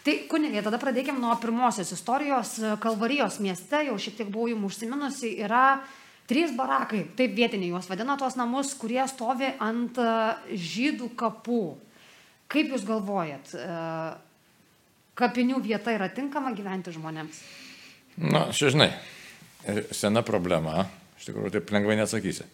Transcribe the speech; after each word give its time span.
Tai 0.00 0.14
kunigė, 0.30 0.62
tada 0.64 0.78
pradėkime 0.80 1.20
nuo 1.20 1.34
pirmosios 1.40 1.90
istorijos. 1.92 2.54
Kalvarijos 2.80 3.36
mieste, 3.44 3.82
jau 3.84 3.98
šiek 4.00 4.16
tiek 4.16 4.30
buvau 4.32 4.48
jums 4.48 4.70
užsiminusi, 4.70 5.34
yra 5.44 5.82
trys 6.30 6.54
barakai, 6.56 7.02
taip 7.18 7.34
vietiniai 7.36 7.74
juos 7.74 7.88
vadina 7.90 8.16
tuos 8.16 8.38
namus, 8.38 8.72
kurie 8.78 9.02
stovi 9.10 9.50
ant 9.60 9.98
e, 10.00 10.08
žydų 10.54 11.10
kapų. 11.20 11.62
Kaip 12.50 12.72
jūs 12.72 12.86
galvojat, 12.86 13.52
e, 13.58 13.78
kapinių 15.20 15.60
vieta 15.64 15.92
yra 15.92 16.08
tinkama 16.14 16.54
gyventi 16.56 16.94
žmonėms? 16.94 17.42
Na, 18.24 18.46
čia 18.56 18.72
žinai, 18.72 18.88
sena 19.94 20.24
problema, 20.26 20.86
iš 21.18 21.28
tikrųjų 21.28 21.58
taip 21.58 21.74
lengvai 21.74 21.98
neatsakysi. 22.00 22.48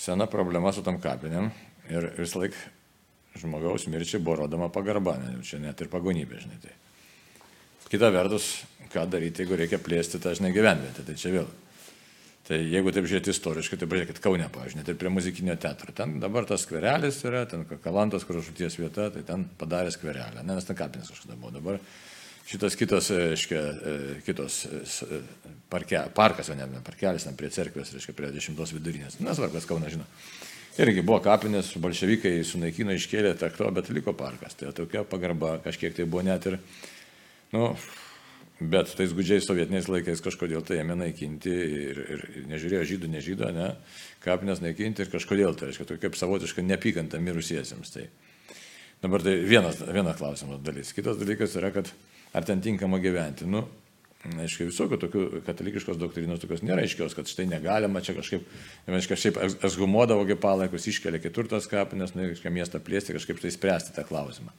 Sena 0.00 0.30
problema 0.30 0.72
su 0.72 0.86
tam 0.86 1.02
kapinėm 1.02 1.50
ir 1.90 2.12
visą 2.16 2.46
laiką 2.46 2.79
žmogaus 3.38 3.86
mirčiai 3.90 4.22
buvo 4.22 4.42
rodoma 4.42 4.70
pagarba, 4.72 5.16
ne, 5.20 5.38
čia 5.46 5.60
net 5.62 5.80
ir 5.80 5.90
pagonybė, 5.92 6.42
žinai. 6.42 6.60
Tai. 6.62 6.76
Kita 7.90 8.10
vertus, 8.14 8.52
ką 8.90 9.06
daryti, 9.10 9.44
jeigu 9.44 9.58
reikia 9.58 9.78
plėsti 9.82 10.20
tą, 10.22 10.34
žinai, 10.38 10.52
gyvenvietę, 10.54 11.06
tai 11.06 11.16
čia 11.18 11.34
vėl. 11.34 11.50
Tai 12.50 12.58
jeigu 12.58 12.90
taip 12.90 13.06
žiūrėti 13.06 13.30
istoriškai, 13.30 13.76
tai 13.78 13.86
pažiūrėkit, 13.90 14.18
Kaune, 14.24 14.46
pažiūrėjau, 14.50 14.80
net 14.80 14.88
ir 14.90 14.96
prie 14.98 15.10
muzikinio 15.12 15.54
teatro. 15.60 15.92
Ten 15.94 16.16
dabar 16.22 16.48
tas 16.48 16.64
skverelis 16.66 17.20
yra, 17.28 17.44
ten 17.46 17.62
Kalantos 17.84 18.26
krašuties 18.26 18.78
vieta, 18.80 19.06
tai 19.14 19.22
ten 19.26 19.44
padarė 19.60 19.92
skverelę, 19.94 20.42
ne, 20.42 20.56
nes 20.56 20.66
ten 20.66 20.78
kapinės 20.78 21.12
kažkada 21.12 21.38
buvo. 21.38 21.52
Dabar 21.54 21.78
šitas 22.50 22.74
kitas, 22.78 23.12
reiškia, 23.14 23.60
e, 23.60 23.94
kitos 24.26 24.64
e, 24.66 25.20
parke, 25.70 26.00
parkas, 26.16 26.50
o 26.50 26.58
ne, 26.58 26.66
parkelis, 26.86 27.28
ten 27.28 27.38
prie 27.38 27.52
cerkvės, 27.54 27.94
reiškia, 27.94 28.16
prie 28.18 28.32
dešimtos 28.34 28.74
vidurinės. 28.74 29.20
Nesvarbu, 29.22 29.60
kas 29.60 29.70
Kauna 29.70 29.92
žino. 29.92 30.08
Irgi 30.78 31.02
buvo 31.02 31.18
kapinės, 31.24 31.72
bolševikai 31.82 32.36
sunaikino, 32.46 32.94
iškėlė 32.94 33.32
trakto, 33.38 33.66
bet 33.74 33.90
liko 33.90 34.14
parkas. 34.16 34.54
Tai 34.54 34.70
tokia 34.76 35.02
pagarba, 35.08 35.56
kažkiek 35.64 35.96
tai 35.96 36.06
buvo 36.06 36.22
net 36.22 36.46
ir, 36.46 36.60
nu, 37.50 37.72
bet 38.60 38.92
tais 38.94 39.12
gudžiais 39.16 39.48
sovietiniais 39.48 39.88
laikais 39.90 40.22
kažkodėl 40.22 40.62
tai 40.66 40.78
ėmė 40.84 40.94
naikinti 41.00 41.50
ir, 41.50 42.00
ir 42.14 42.24
nežiūrėjo 42.52 42.86
žydų, 42.92 43.10
nežydo, 43.16 43.50
ne, 43.56 43.72
kapinės 44.22 44.62
naikinti 44.62 45.04
ir 45.04 45.10
kažkodėl 45.10 45.58
tai, 45.58 45.72
reiškia, 45.72 45.88
tokia 45.90 46.06
kaip 46.06 46.20
savotiška 46.20 46.62
nepykanta 46.62 47.18
mirusiesiems. 47.24 47.90
Tai. 47.96 48.06
Dabar 49.02 49.26
tai 49.26 49.38
vienas, 49.48 49.80
vienas 49.80 50.18
klausimas 50.20 50.62
dalis. 50.62 50.94
Kitas 50.94 51.18
dalykas 51.18 51.56
yra, 51.58 51.72
kad 51.74 51.90
ar 52.36 52.46
ten 52.46 52.62
tinkama 52.62 53.00
gyventi. 53.02 53.48
Nu, 53.48 53.64
Aiškiai, 54.20 54.68
visokių 54.68 54.98
tokių 55.00 55.22
katalikiškos 55.46 55.96
doktrinos 55.96 56.42
tokios 56.42 56.60
nėra 56.60 56.82
aiškios, 56.84 57.14
kad 57.16 57.28
štai 57.30 57.46
negalima 57.48 58.02
čia 58.04 58.12
kažkaip, 58.18 58.44
aiškiai, 58.84 59.16
kažkaip 59.16 59.64
esgumodavo 59.64 60.26
kaip 60.28 60.42
palaikus, 60.42 60.90
iškelia 60.92 61.22
kitur 61.24 61.48
tas 61.48 61.68
kapines, 61.70 62.12
nu, 62.12 62.26
kažkaip 62.34 62.52
miestą 62.52 62.82
plėsti, 62.84 63.16
kažkaip 63.16 63.40
tai 63.40 63.52
spręsti 63.54 63.96
tą 63.96 64.04
klausimą. 64.04 64.52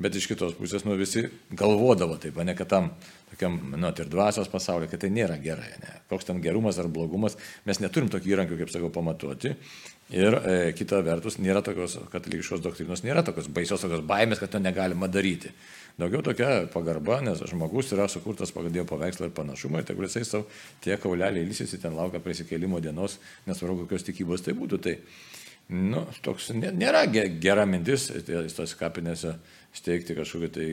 Bet 0.00 0.16
iš 0.16 0.26
kitos 0.28 0.52
pusės, 0.56 0.82
nu, 0.84 0.96
visi 0.96 1.22
galvodavo 1.56 2.18
taip, 2.20 2.36
ne 2.44 2.52
kad 2.56 2.68
tam, 2.68 2.90
tokiam, 3.30 3.54
nu, 3.76 3.92
ir 3.92 4.08
dvasios 4.12 4.48
pasaulyje, 4.52 4.90
kad 4.92 5.04
tai 5.04 5.12
nėra 5.12 5.38
gerai, 5.40 5.70
ne. 5.80 5.94
Koks 6.10 6.28
ten 6.28 6.40
gerumas 6.44 6.80
ar 6.80 6.88
blogumas, 6.92 7.38
mes 7.68 7.80
neturim 7.80 8.10
tokių 8.12 8.34
įrankių, 8.34 8.58
kaip 8.60 8.72
sakau, 8.72 8.90
pamatuoti. 8.92 9.54
Ir 10.12 10.36
e, 10.36 10.58
kita 10.76 11.00
vertus, 11.02 11.40
nėra 11.42 11.64
tokios 11.64 11.96
katalikiškos 12.12 12.60
doktrinos, 12.62 13.02
nėra 13.02 13.24
tokios 13.26 13.48
baisios 13.50 13.82
tokios 13.82 14.04
baimės, 14.06 14.38
kad 14.38 14.52
to 14.52 14.60
negalima 14.62 15.08
daryti. 15.08 15.50
Daugiau 15.96 16.20
tokia 16.20 16.66
pagarba, 16.68 17.22
nes 17.24 17.40
žmogus 17.48 17.88
yra 17.96 18.04
sukurtas 18.12 18.50
pagal 18.52 18.74
Dievo 18.74 18.84
paveikslą 18.90 19.30
ir 19.30 19.36
panašumą 19.36 19.80
ir 19.80 19.86
tegul 19.88 20.04
jisai 20.04 20.26
savo 20.28 20.44
tie 20.84 20.98
kauleliai 21.00 21.46
ilsisi, 21.46 21.80
ten 21.80 21.96
laukia 21.96 22.20
prisikėlimo 22.20 22.82
dienos, 22.84 23.16
nesvarbu, 23.48 23.86
kokios 23.86 24.04
tikybos 24.04 24.44
tai 24.44 24.52
būtų. 24.58 24.80
Tai, 24.84 24.92
nu, 25.72 26.04
toks 26.26 26.50
nėra 26.52 27.06
gera 27.08 27.64
mintis 27.64 28.10
tos 28.58 28.76
kapinėse 28.76 29.38
steigti 29.76 30.18
kažkokį 30.20 30.52
tai, 30.52 30.68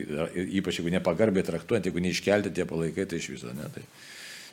ypač 0.60 0.82
jeigu 0.82 0.92
nepagarbiai 0.98 1.48
traktuojant, 1.48 1.88
jeigu 1.88 2.04
neiškelti 2.04 2.52
tie 2.52 2.68
palaikai, 2.68 3.08
tai 3.08 3.24
iš 3.24 3.32
viso. 3.32 3.56
Ne, 3.56 3.72
tai, 3.72 3.88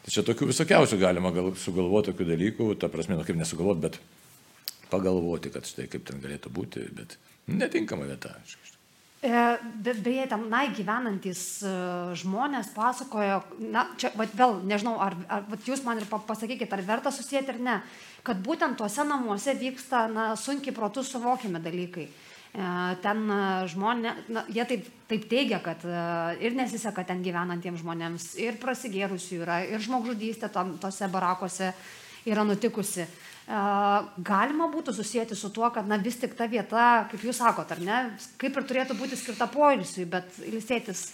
tai 0.05 0.15
čia 0.15 0.23
tokių 0.27 0.53
visokiausių 0.53 1.03
galima 1.03 1.35
gal, 1.35 1.51
sugalvoti 1.59 2.13
tokių 2.13 2.31
dalykų, 2.31 2.73
ta 2.79 2.87
prasme, 2.91 3.19
nu, 3.19 3.27
kaip 3.27 3.43
nesugalvoti, 3.43 3.89
bet 3.89 4.87
pagalvoti, 4.91 5.51
kad 5.51 5.67
štai 5.67 5.91
kaip 5.91 6.07
ten 6.07 6.23
galėtų 6.23 6.55
būti, 6.55 6.87
bet 6.95 7.19
netinkama 7.51 8.07
vieta. 8.07 8.37
Aišku. 8.39 8.70
E, 9.21 9.29
beje, 10.01 10.23
tenai 10.31 10.71
gyvenantis 10.73 11.41
e, 11.61 11.71
žmonės 12.17 12.71
pasakojo, 12.73 13.35
na, 13.69 13.83
čia 13.93 14.09
va, 14.17 14.25
vėl 14.25 14.55
nežinau, 14.65 14.95
ar, 14.97 15.13
ar 15.29 15.43
va, 15.45 15.59
jūs 15.61 15.83
man 15.85 16.01
ir 16.01 16.07
pasakykite, 16.09 16.73
ar 16.73 16.81
verta 16.87 17.11
susijęti 17.13 17.53
ar 17.53 17.59
ne, 17.61 17.75
kad 18.25 18.41
būtent 18.41 18.79
tuose 18.81 19.05
namuose 19.05 19.53
vyksta 19.59 20.07
na, 20.09 20.31
sunkiai 20.33 20.73
protus 20.73 21.13
suvokiami 21.13 21.61
dalykai. 21.61 22.07
E, 22.09 22.71
ten 23.05 23.21
žmonės, 23.69 24.25
na, 24.33 24.47
jie 24.49 24.65
taip, 24.73 24.89
taip 25.13 25.29
teigia, 25.29 25.61
kad 25.61 25.85
ir 26.41 26.57
nesiseka 26.57 27.05
ten 27.05 27.21
gyvenantiems 27.21 27.85
žmonėms, 27.85 28.31
ir 28.41 28.57
prasigėrusių 28.57 29.43
yra, 29.43 29.61
ir 29.69 29.85
žmogžudystė 29.85 30.49
tose 30.81 31.13
barakuose 31.13 31.75
yra 32.25 32.41
nutikusi 32.41 33.05
galima 33.51 34.67
būtų 34.71 34.93
susijęti 34.95 35.35
su 35.35 35.49
tuo, 35.51 35.67
kad 35.73 35.87
na, 35.89 35.97
vis 35.99 36.19
tik 36.21 36.37
ta 36.39 36.47
vieta, 36.47 37.07
kaip 37.11 37.25
jūs 37.25 37.41
sakot, 37.41 37.71
ar 37.73 37.81
ne, 37.83 37.97
kaip 38.41 38.55
ir 38.55 38.67
turėtų 38.69 38.95
būti 38.99 39.19
skirta 39.19 39.49
poilsiui, 39.51 40.05
bet 40.09 40.29
ilsėtis 40.47 41.09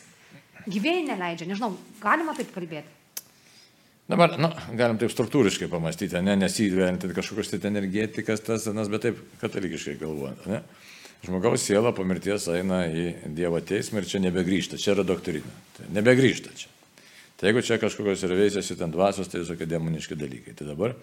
gyvėjai 0.68 1.08
neleidžia. 1.08 1.48
Nežinau, 1.50 1.74
galima 2.04 2.36
taip 2.38 2.52
kalbėti. 2.56 2.94
Dabar, 4.08 4.38
nu, 4.40 4.48
galim 4.80 5.00
taip 5.02 5.12
struktūriškai 5.12 5.68
pamastyti, 5.72 6.16
ne, 6.24 6.38
nesįgyventi 6.40 7.10
kažkokios 7.16 7.52
tai 7.52 7.60
energetikas, 7.68 8.44
tas 8.46 8.64
senas, 8.64 8.88
bet 8.92 9.04
taip 9.04 9.20
katalikiškai 9.42 9.98
galvojant. 10.00 10.46
Ne? 10.48 10.62
Žmogaus 11.26 11.66
siela 11.66 11.92
po 11.96 12.06
mirties 12.08 12.46
eina 12.54 12.86
į 12.88 13.34
Dievo 13.36 13.60
teismą 13.66 14.00
ir 14.00 14.08
čia 14.08 14.22
nebegrįžta. 14.24 14.78
Čia 14.80 14.94
yra 14.94 15.04
doktrina. 15.08 15.50
Tai 15.76 15.90
nebegrįžta 15.98 16.54
čia. 16.56 16.70
Tai 17.38 17.50
jeigu 17.50 17.64
čia 17.66 17.80
kažkokios 17.82 18.24
yra 18.26 18.38
veisėsi 18.38 18.78
ten 18.78 18.94
dvasios, 18.94 19.28
tai 19.30 19.42
visokie 19.42 19.68
demoniški 19.70 20.16
dalykai. 20.18 20.56
Tai 20.58 20.70
dabar 20.70 20.96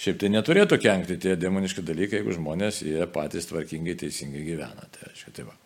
Šiaip 0.00 0.20
tai 0.22 0.30
neturėtų 0.32 0.78
kenkti 0.80 1.18
tie 1.20 1.34
demoniški 1.36 1.82
dalykai, 1.84 2.20
jeigu 2.20 2.32
žmonės 2.38 2.80
jie 2.86 3.04
patys 3.12 3.50
tvarkingai, 3.50 3.98
teisingai 4.00 4.44
gyvena. 4.46 4.86
Tai, 4.94 5.10
aiškia, 5.10 5.34
tai 5.36 5.44
va. 5.48 5.56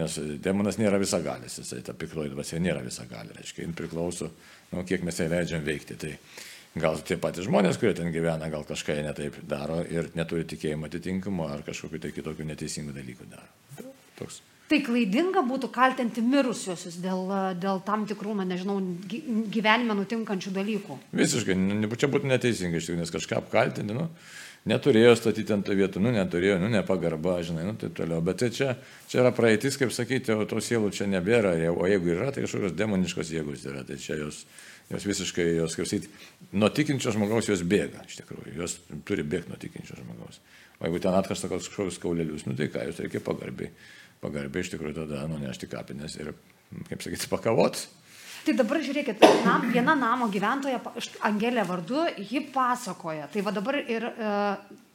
Nes 0.00 0.16
demonas 0.42 0.78
nėra 0.78 0.98
visagalis, 1.02 1.58
jisai 1.60 1.80
ta 1.86 1.94
piktoji 1.98 2.32
dvasia 2.32 2.58
nėra 2.62 2.82
visagalė, 2.82 3.34
reiškia, 3.38 3.64
jin 3.64 3.74
priklauso, 3.78 4.30
nu, 4.74 4.84
kiek 4.86 5.06
mes 5.06 5.18
ją 5.22 5.26
leidžiam 5.30 5.62
veikti. 5.66 5.98
Tai 6.02 6.12
gal 6.82 6.98
tie 7.06 7.18
patys 7.22 7.46
žmonės, 7.46 7.78
kurie 7.78 7.94
ten 7.98 8.10
gyvena, 8.14 8.50
gal 8.50 8.66
kažką 8.66 8.98
jie 8.98 9.06
netaip 9.06 9.38
daro 9.50 9.80
ir 9.86 10.10
neturi 10.18 10.46
tikėjimo 10.50 10.90
atitinkamo 10.90 11.50
ar 11.50 11.66
kažkokiu 11.66 12.02
tai 12.02 12.14
kitokiu 12.14 12.46
neteisingu 12.50 12.94
dalyku 12.94 13.26
daro. 13.30 13.90
Toks. 14.18 14.42
Tai 14.70 14.78
klaidinga 14.86 15.42
būtų 15.48 15.66
kaltinti 15.74 16.22
mirusiuosius 16.22 17.00
dėl, 17.02 17.24
dėl 17.58 17.80
tam 17.82 18.04
tikrų, 18.06 18.36
na 18.38 18.44
nežinau, 18.46 18.76
gyvenime 19.50 19.96
nutinkančių 19.98 20.52
dalykų. 20.54 20.98
Visiškai, 21.18 21.56
čia 21.98 22.10
būtų 22.12 22.30
neteisinga 22.30 22.78
iš 22.78 22.86
tikrųjų, 22.86 23.00
nes 23.00 23.10
kažką 23.10 23.40
apkaltinti, 23.40 23.96
nu, 23.98 24.06
neturėjo 24.70 25.16
statyti 25.18 25.56
ant 25.56 25.72
vietų, 25.74 26.04
nu, 26.04 26.12
neturėjo, 26.14 26.60
nu, 26.62 26.70
nepagarba, 26.70 27.40
žinai, 27.42 27.66
nu, 27.66 27.74
taip 27.82 27.96
toliau. 27.98 28.22
Bet 28.22 28.38
tai 28.44 28.52
čia, 28.54 28.76
čia 29.10 29.24
yra 29.24 29.34
praeitis, 29.34 29.74
kaip 29.80 29.90
sakyti, 29.96 30.36
o 30.38 30.46
tos 30.46 30.70
sielų 30.70 30.94
čia 30.94 31.10
nebėra, 31.10 31.56
o 31.74 31.90
jeigu 31.90 32.14
yra, 32.14 32.30
tai 32.30 32.46
kažkokios 32.46 32.78
demoniškos 32.78 33.34
jėgos 33.34 33.66
yra, 33.66 33.82
tai 33.88 33.98
čia 33.98 34.20
jos, 34.22 34.44
jos 34.92 35.10
visiškai, 35.10 35.48
jos, 35.64 35.74
kaip 35.80 35.90
sakyti, 35.90 36.14
nuo 36.54 36.70
tikinčio 36.70 37.16
žmogaus 37.18 37.50
jos 37.50 37.66
bėga, 37.66 38.06
iš 38.06 38.22
tikrųjų, 38.22 38.54
jos 38.62 38.78
turi 39.08 39.26
bėgti 39.26 39.50
nuo 39.50 39.58
tikinčio 39.58 39.98
žmogaus. 39.98 40.38
O 40.78 40.86
jeigu 40.86 41.02
ten 41.02 41.12
atkasta 41.18 41.50
kažkokius 41.50 41.98
kaulelius, 42.00 42.46
nu, 42.46 42.54
tai 42.56 42.70
ką, 42.72 42.86
jūs 42.86 43.02
reikia 43.02 43.20
pagarbiai 43.24 43.74
pagarbiai 44.20 44.64
iš 44.64 44.74
tikrųjų 44.74 45.02
tada 45.02 45.24
nunešti 45.30 45.68
kapines 45.70 46.16
ir, 46.20 46.34
kaip 46.88 47.02
sakyti, 47.04 47.28
pakavot. 47.30 47.80
Tai 48.40 48.54
dabar 48.56 48.80
žiūrėkit, 48.80 49.20
nam, 49.44 49.66
viena 49.72 49.94
namo 49.98 50.30
gyventoja, 50.32 50.80
Angelė 51.28 51.64
vardu, 51.68 52.06
ji 52.16 52.40
pasakoja. 52.52 53.28
Tai 53.32 53.42
va 53.44 53.52
dabar 53.52 53.76
ir 53.82 54.06
e, 54.08 54.30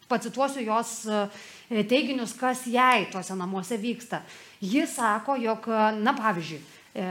pacituosiu 0.10 0.64
jos 0.66 0.94
e, 1.06 1.84
teiginius, 1.86 2.34
kas 2.40 2.64
jai 2.70 3.06
tuose 3.14 3.38
namuose 3.38 3.78
vyksta. 3.82 4.24
Ji 4.66 4.88
sako, 4.90 5.38
jog, 5.42 5.70
na 6.02 6.16
pavyzdžiui, 6.18 6.58
e, 6.58 7.06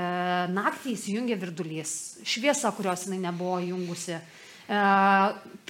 naktį 0.54 0.96
įsijungia 0.96 1.38
virdulys, 1.38 1.94
šviesa, 2.26 2.74
kurios 2.74 3.06
jinai 3.06 3.20
nebuvo 3.28 3.60
jungusi, 3.62 4.18
e, 4.18 4.82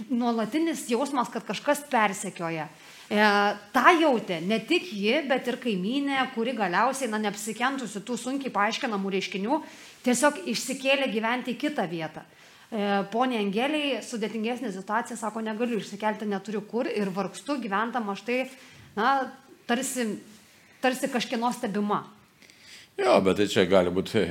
nuolatinis 0.09 0.89
jausmas, 0.89 1.29
kad 1.35 1.45
kažkas 1.45 1.85
persekioja. 1.93 2.71
E, 2.71 2.84
tą 3.09 3.93
jautė 4.01 4.41
ne 4.41 4.59
tik 4.65 4.87
ji, 4.93 5.19
bet 5.29 5.49
ir 5.51 5.59
kaimynė, 5.61 6.23
kuri 6.35 6.55
galiausiai, 6.57 7.11
na, 7.13 7.21
neapsikentusi 7.21 8.01
tų 8.01 8.17
sunkiai 8.17 8.53
paaiškinamų 8.55 9.13
reiškinių, 9.17 9.59
tiesiog 10.07 10.41
išsikėlė 10.49 11.11
gyventi 11.13 11.53
į 11.53 11.59
kitą 11.61 11.85
vietą. 11.91 12.25
E, 12.73 13.05
Pone 13.13 13.37
Angeliai, 13.39 14.01
sudėtingesnė 14.03 14.73
situacija, 14.73 15.19
sako, 15.21 15.45
negaliu 15.45 15.79
išsikelti, 15.83 16.27
neturiu 16.27 16.65
kur 16.65 16.89
ir 16.89 17.13
vargstu 17.13 17.59
gyventama 17.61 18.17
štai, 18.17 18.47
na, 18.97 19.13
tarsi, 19.69 20.09
tarsi 20.81 21.13
kažkieno 21.13 21.53
stebima. 21.53 22.07
Jo, 22.97 23.19
bet 23.27 23.37
tai 23.37 23.51
čia 23.51 23.67
gali 23.69 23.93
būti 23.93 24.25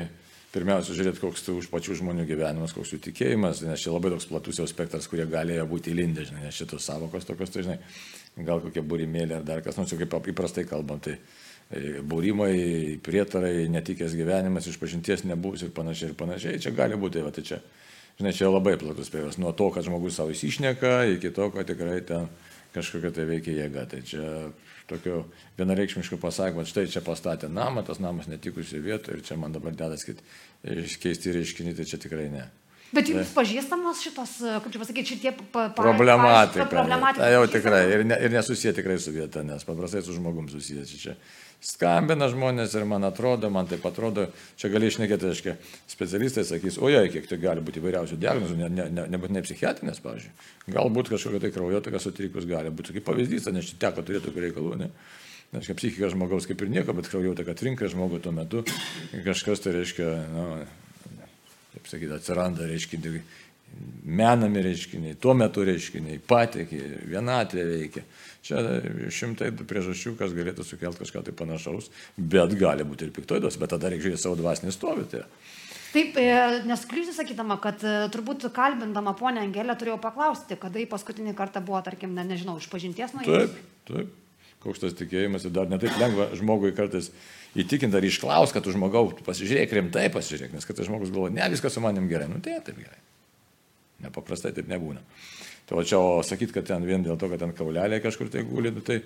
pirmiausia 0.53 0.93
žiūrėti, 0.93 1.21
koks 1.23 1.45
tai 1.47 1.55
už 1.57 1.69
pačių 1.71 1.97
žmonių 2.01 2.25
gyvenimas, 2.29 2.73
koks 2.75 2.93
jų 2.93 2.99
tikėjimas, 3.07 3.63
nes 3.65 3.81
čia 3.81 3.93
labai 3.93 4.11
toks 4.13 4.27
platus 4.29 4.59
jau 4.61 4.67
spektras, 4.69 5.07
kurie 5.09 5.25
galėjo 5.29 5.65
būti 5.69 5.93
įlindę, 5.93 6.27
žinai, 6.29 6.43
nes 6.45 6.57
šitos 6.57 6.85
savokos 6.85 7.25
tokios, 7.25 7.53
tai 7.53 7.65
žinai, 7.65 7.77
gal 8.45 8.61
kokie 8.61 8.83
būrimėlė 8.85 9.39
ar 9.39 9.47
dar 9.47 9.63
kas 9.65 9.79
nors, 9.79 9.93
kaip 9.97 10.29
įprastai 10.33 10.65
kalbam, 10.69 11.01
tai 11.03 11.17
e, 11.17 12.03
būrimai, 12.05 12.53
prietarai, 13.05 13.65
netikęs 13.73 14.13
gyvenimas, 14.19 14.69
išpažinties 14.69 15.25
nebus 15.25 15.65
ir 15.65 15.73
panašiai 15.73 16.11
ir 16.11 16.17
panašiai. 16.21 16.61
Čia 16.61 16.75
gali 16.77 17.01
būti, 17.01 17.25
va, 17.25 17.33
tai 17.33 17.45
čia, 17.49 17.59
žinai, 18.21 18.35
čia 18.37 18.53
labai 18.53 18.77
platus 18.81 19.09
spėjas. 19.09 19.41
Nuo 19.41 19.55
to, 19.57 19.71
kad 19.73 19.85
žmogus 19.89 20.21
savo 20.21 20.35
įsišneka, 20.35 20.99
iki 21.17 21.33
to, 21.33 21.49
kad 21.55 21.69
tikrai 21.69 21.97
ten 22.05 22.29
kažkokia 22.73 23.13
tai 23.13 23.25
veikia 23.29 23.57
jėga. 23.63 23.87
Tai 23.89 24.01
čia 24.05 24.27
tokio 24.89 25.23
vienareikšmiško 25.57 26.19
pasakymo, 26.21 26.65
štai 26.67 26.87
čia 26.91 27.03
pastatė 27.05 27.49
namą, 27.51 27.85
tas 27.87 28.01
namas 28.03 28.29
netikusi 28.31 28.81
vietoje 28.83 29.19
ir 29.19 29.25
čia 29.25 29.37
man 29.39 29.55
dabar 29.55 29.75
dedas 29.77 30.05
keisti 31.03 31.35
reiškiniai, 31.35 31.77
tai 31.77 31.87
čia 31.89 32.01
tikrai 32.01 32.29
ne. 32.33 32.47
Bet 32.93 33.09
jums 33.09 33.31
pažįstamos 33.33 34.01
šitos, 34.05 34.35
kaip 34.61 34.73
čia 34.73 34.81
pasakyti, 34.81 35.15
šitie 35.15 35.31
pa, 35.33 35.45
pa, 35.73 35.79
problematika. 35.79 36.67
problematika. 36.69 37.23
Tai 37.23 37.31
jau 37.33 37.47
tikrai 37.49 37.81
ir, 37.89 38.03
ne, 38.05 38.19
ir 38.21 38.35
nesusiję 38.35 38.75
tikrai 38.77 38.99
su 39.01 39.13
vieta, 39.15 39.41
nes 39.45 39.65
paprastai 39.65 40.03
su 40.05 40.13
žmogum 40.13 40.45
susijęs 40.51 40.93
čia. 41.01 41.15
Skambina 41.63 42.27
žmonės 42.27 42.75
ir 42.75 42.85
man 42.85 43.07
atrodo, 43.07 43.49
man 43.53 43.69
taip 43.71 43.85
atrodo, 43.87 44.27
čia 44.59 44.69
gali 44.69 44.89
išnekėti, 44.91 45.29
aiškiai, 45.31 45.55
specialistai 45.89 46.43
sakys, 46.45 46.77
ojai, 46.83 47.05
kiek 47.13 47.29
tai 47.29 47.39
gali 47.39 47.63
būti 47.63 47.79
įvairiausių 47.79 48.19
diagnozų, 48.19 48.57
nebūtinai 48.59 48.89
ne, 48.91 49.07
ne, 49.07 49.31
ne 49.37 49.43
psichiatrinės, 49.47 50.03
pavyzdžiui. 50.03 50.33
Galbūt 50.75 51.13
kažkokia 51.15 51.39
tai 51.45 51.53
kraujotaka 51.55 52.03
sutrikus 52.03 52.49
gali 52.49 52.73
būti, 52.75 52.97
kaip 52.97 53.07
pavyzdys, 53.07 53.47
nes 53.55 53.71
čia 53.71 53.79
teko 53.87 54.03
turėti 54.03 54.27
tokių 54.27 54.43
reikalų, 54.49 54.75
ne? 54.83 54.91
Kaip 55.53 55.77
psichika 55.79 56.11
žmogaus 56.11 56.49
kaip 56.49 56.61
ir 56.65 56.73
nieko, 56.73 56.97
bet 56.97 57.07
kraujotaka 57.07 57.55
trinka 57.55 57.87
žmogų 57.87 58.19
tuo 58.25 58.35
metu, 58.35 58.65
kažkas 59.23 59.63
tai 59.63 59.77
reiškia, 59.77 60.09
nu, 60.33 60.47
kaip 61.73 61.89
sakyti, 61.89 62.13
atsiranda, 62.15 62.67
reiškia, 62.69 63.13
menami 64.03 64.61
reiškiniai, 64.63 65.17
tuo 65.21 65.33
metu 65.37 65.63
reiškiniai, 65.65 66.19
patekė, 66.27 66.81
vienatvė 67.09 67.65
veikia. 67.69 68.03
Čia 68.43 68.59
šimtai 69.13 69.53
priežasčių, 69.55 70.17
kas 70.19 70.33
galėtų 70.35 70.65
sukelti 70.67 70.99
kažką 70.99 71.23
tai 71.23 71.35
panašaus, 71.37 71.87
bet 72.17 72.57
gali 72.59 72.85
būti 72.87 73.07
ir 73.07 73.13
piktoidos, 73.15 73.57
bet 73.61 73.71
tada 73.71 73.91
reikia 73.91 74.09
žiūrėti 74.09 74.23
savo 74.25 74.35
dvasinį 74.39 74.73
stovį. 74.75 75.05
Tai. 75.13 75.21
Taip, 75.93 76.17
e, 76.17 76.33
nesklysiu 76.67 77.13
sakydama, 77.15 77.59
kad 77.63 77.85
e, 77.85 77.93
turbūt 78.13 78.49
kalbindama 78.53 79.13
ponę 79.15 79.45
Angelę 79.45 79.77
turėjau 79.79 79.99
paklausti, 80.01 80.57
kada 80.59 80.81
į 80.81 80.89
paskutinį 80.91 81.35
kartą 81.37 81.63
buvo, 81.63 81.79
tarkim, 81.85 82.17
ne, 82.17 82.25
nežinau, 82.33 82.57
iš 82.59 82.67
pažinties 82.71 83.15
nuo 83.15 83.23
jūsų. 83.23 83.45
Taip, 83.45 83.87
taip. 83.91 84.19
Koks 84.63 84.79
tas 84.83 84.95
tikėjimas 84.97 85.43
ir 85.43 85.53
dar 85.55 85.67
netaip 85.71 85.97
lengva 85.99 86.29
žmogui 86.39 86.71
kartais 86.75 87.11
įtikinti 87.59 87.99
ar 87.99 88.07
išklaus, 88.07 88.53
kad 88.55 88.65
tu 88.65 88.73
žmogau, 88.73 89.09
tu 89.17 89.25
pasižiūrėk 89.27 89.75
rimtai, 89.77 90.07
pasižiūrėk, 90.13 90.55
nes 90.55 90.67
kartais 90.67 90.87
žmogus 90.87 91.11
galvoja, 91.13 91.35
ne, 91.35 91.49
viskas 91.53 91.75
su 91.75 91.83
manim 91.83 92.07
gerai, 92.09 92.29
nu 92.31 92.39
tai 92.43 92.57
taip 92.63 92.79
gerai. 92.79 93.01
Nepaprastai 94.03 94.53
taip 94.55 94.71
nebūna. 94.71 95.03
Tai 95.67 95.79
o 95.79 95.83
čia, 95.87 95.99
o 95.99 96.23
sakyt, 96.25 96.55
kad 96.55 96.67
ten 96.67 96.87
vien 96.87 97.03
dėl 97.05 97.19
to, 97.19 97.29
kad 97.31 97.43
ten 97.43 97.53
kaulelė 97.55 98.01
kažkur 98.03 98.31
tai 98.31 98.43
guli, 98.47 98.71
nu, 98.73 98.83
tai 98.83 99.01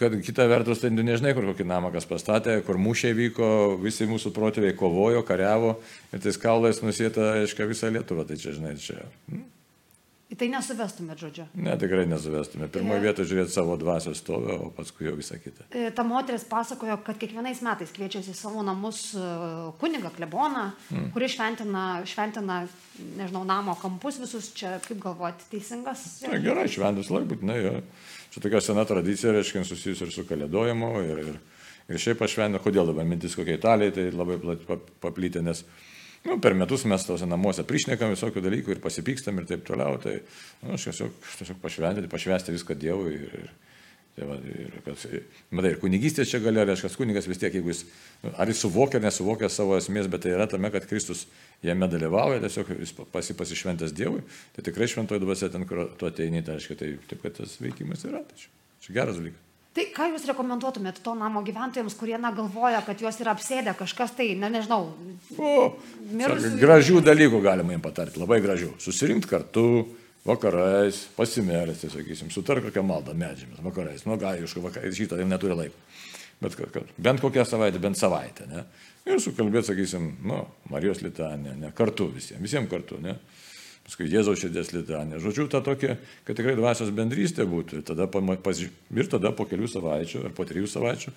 kad 0.00 0.16
kita 0.24 0.46
vertus, 0.50 0.80
tai 0.82 0.90
nežinai, 0.94 1.34
kur 1.36 1.46
kokį 1.52 1.66
namą 1.68 1.92
kas 1.94 2.08
pastatė, 2.08 2.58
kur 2.66 2.80
mūšiai 2.80 3.14
vyko, 3.14 3.50
visi 3.82 4.08
mūsų 4.08 4.32
protėviai 4.34 4.74
kovojo, 4.78 5.22
kariavo 5.26 5.76
ir 6.10 6.24
tais 6.24 6.40
kaulais 6.42 6.80
nusėta, 6.82 7.34
aiškiai, 7.42 7.68
visą 7.70 7.92
Lietuvą. 7.92 8.26
Tai 8.26 8.40
čia, 8.40 8.56
žinai, 8.56 8.74
čia. 8.82 9.04
Hm? 9.30 9.44
Į 10.26 10.34
tai 10.40 10.48
nesuvestumėt, 10.50 11.20
žodžiu. 11.22 11.44
Ne, 11.62 11.76
tikrai 11.78 12.02
nesuvestumėt. 12.10 12.72
Pirmoje 12.74 13.02
vietoje 13.04 13.28
žiūrėti 13.30 13.52
savo 13.54 13.76
dvasios 13.78 14.18
stovę, 14.18 14.56
o 14.58 14.72
paskui 14.74 15.06
jau 15.06 15.12
visą 15.14 15.38
kitą. 15.38 15.68
E, 15.70 15.92
ta 15.94 16.02
moteris 16.02 16.42
pasakojo, 16.50 16.96
kad 17.06 17.20
kiekvienais 17.20 17.60
metais 17.62 17.92
kviečiasi 17.94 18.34
į 18.34 18.38
savo 18.38 18.64
namus 18.66 19.04
e, 19.14 19.22
kunigą, 19.78 20.10
kleboną, 20.16 20.64
mm. 20.90 21.06
kuris 21.14 21.36
šventina, 21.36 21.86
šventina, 22.10 22.58
nežinau, 23.20 23.44
namo 23.46 23.78
kampus 23.78 24.18
visus. 24.18 24.50
Čia, 24.58 24.80
kaip 24.88 24.98
galvoti, 25.06 25.46
teisingas? 25.54 26.02
Na, 26.26 26.42
gerai, 26.42 26.66
šventas 26.74 27.12
laik 27.14 27.30
būtinai. 27.30 27.60
Čia 28.34 28.42
tokia 28.42 28.66
sena 28.66 28.82
tradicija, 28.88 29.30
reiškia, 29.36 29.62
susijusi 29.68 30.08
ir 30.08 30.14
su 30.16 30.26
kalėdojimu. 30.26 30.94
Ir, 31.06 31.22
ir, 31.22 31.42
ir 31.86 32.02
šiaip 32.02 32.26
aš 32.26 32.34
šventinu, 32.34 32.66
kodėl 32.66 32.90
dabar 32.90 33.06
mintis 33.06 33.38
kokia 33.38 33.60
Italija, 33.60 33.94
tai 33.94 34.10
labai 34.10 34.42
paplitė, 35.06 35.46
nes 35.46 35.62
Nu, 36.26 36.40
per 36.42 36.56
metus 36.58 36.82
mes 36.88 37.04
tose 37.06 37.26
namuose 37.28 37.62
prišnekam 37.66 38.10
visokių 38.14 38.42
dalykų 38.42 38.74
ir 38.74 38.82
pasipykstam 38.82 39.38
ir 39.38 39.46
taip 39.46 39.62
toliau. 39.66 40.00
Tai 40.02 40.16
nu, 40.64 40.74
aš 40.74 40.88
tiesiog, 40.88 41.14
tiesiog 41.38 41.62
pašventyti, 41.62 42.10
pašvesti 42.10 42.54
viską 42.56 42.76
Dievui. 42.80 43.12
Ir, 43.14 43.36
ir, 43.44 43.52
tai 44.16 44.26
va, 44.26 44.38
ir, 44.48 44.74
kad, 44.86 45.06
matai, 45.54 45.74
ir 45.74 45.80
kunigystės 45.82 46.32
čia 46.32 46.40
gali, 46.42 46.64
reiškia, 46.66 46.90
kunigas 46.98 47.28
vis 47.30 47.38
tiek, 47.42 47.54
jeigu 47.54 47.70
jis, 47.70 47.84
nu, 48.24 48.32
ar 48.32 48.50
jis 48.50 48.64
suvokia 48.64 48.98
ar 48.98 49.06
nesuvokia 49.06 49.52
savo 49.52 49.76
esmės, 49.78 50.10
bet 50.10 50.24
tai 50.24 50.34
yra 50.34 50.48
tame, 50.50 50.72
kad 50.74 50.88
Kristus 50.90 51.26
jame 51.62 51.86
dalyvauja, 51.92 52.42
tiesiog 52.46 52.74
jis 52.80 52.96
pasi 53.12 53.36
pasišventęs 53.38 53.94
Dievui, 53.94 54.24
tai 54.56 54.66
tikrai 54.66 54.88
šventoji 54.90 55.22
dvasia 55.22 55.52
ten, 55.52 55.68
kur 55.68 55.84
tu 56.00 56.08
ateini, 56.08 56.42
tai 56.42 56.56
reiškia, 56.56 56.80
tai 56.80 56.94
taip, 57.12 57.22
kad 57.22 57.38
tas 57.42 57.58
veikimas 57.60 58.08
yra. 58.08 58.24
Tai 58.24 58.40
čia, 58.40 58.54
čia 58.88 59.02
geras 59.02 59.20
dalykas. 59.20 59.45
Tai 59.76 59.84
ką 59.92 60.06
jūs 60.14 60.24
rekomenduotumėt 60.30 61.02
to 61.04 61.12
namo 61.18 61.42
gyventojams, 61.44 61.94
kurie 62.00 62.16
na, 62.16 62.30
galvoja, 62.32 62.80
kad 62.86 63.02
juos 63.02 63.18
yra 63.20 63.34
apsėdę 63.36 63.74
kažkas 63.76 64.14
tai, 64.16 64.30
ne, 64.40 64.48
nežinau. 64.54 64.86
O, 65.36 65.50
mirusių... 66.16 66.54
Gražių 66.62 67.02
dalykų 67.04 67.42
galima 67.44 67.74
jiems 67.74 67.84
patarti, 67.84 68.22
labai 68.22 68.38
gražių. 68.40 68.70
Susirinkti 68.80 69.28
kartu, 69.28 69.66
vakarais, 70.24 71.02
pasimelsti, 71.18 71.90
sakysim, 71.92 72.32
sutar 72.32 72.62
kokią 72.64 72.86
maldą 72.88 73.12
medžiamis, 73.20 73.60
vakarais, 73.66 74.06
nu 74.08 74.16
gal, 74.20 74.40
iš 74.40 74.56
vakarais, 74.64 74.96
šitą 74.96 75.20
jau 75.20 75.28
neturi 75.28 75.58
laiko. 75.60 75.84
Bet 76.40 76.56
kad, 76.56 76.80
bent 76.96 77.20
kokią 77.20 77.44
savaitę, 77.48 77.80
bent 77.80 78.00
savaitę, 78.00 78.48
ne? 78.48 78.64
Ir 79.06 79.20
sukalbėti, 79.22 79.74
sakysim, 79.74 80.08
nu, 80.24 80.40
Marijos 80.72 81.04
litanė, 81.04 81.52
ne, 81.60 81.70
kartu 81.76 82.08
visiems, 82.16 82.40
visiems 82.48 82.72
kartu, 82.72 82.96
ne? 83.04 83.18
Paskui 83.86 84.08
Jėzaus 84.10 84.40
širdies 84.42 84.72
litanė. 84.74 85.20
Žodžiu, 85.22 85.46
ta 85.52 85.62
tokia, 85.64 85.96
kad 86.26 86.38
tikrai 86.38 86.56
dvasios 86.58 86.90
bendrystė 86.94 87.46
būtų. 87.48 87.80
Ir 87.80 87.86
tada, 87.86 88.08
ir 88.10 89.12
tada 89.12 89.32
po 89.36 89.46
kelių 89.48 89.70
savaičių, 89.70 90.24
ar 90.26 90.34
po 90.36 90.46
trijų 90.48 90.70
savaičių, 90.70 91.14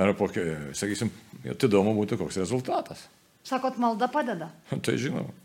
ar 0.00 0.14
po, 0.16 0.30
sakysim, 0.78 1.12
įdomu 1.52 1.94
būtų 2.00 2.20
koks 2.22 2.40
rezultatas. 2.40 3.04
Sakot, 3.48 3.76
malda 3.80 4.08
padeda. 4.12 4.50
tai 4.84 4.96
žinoma. 5.00 5.36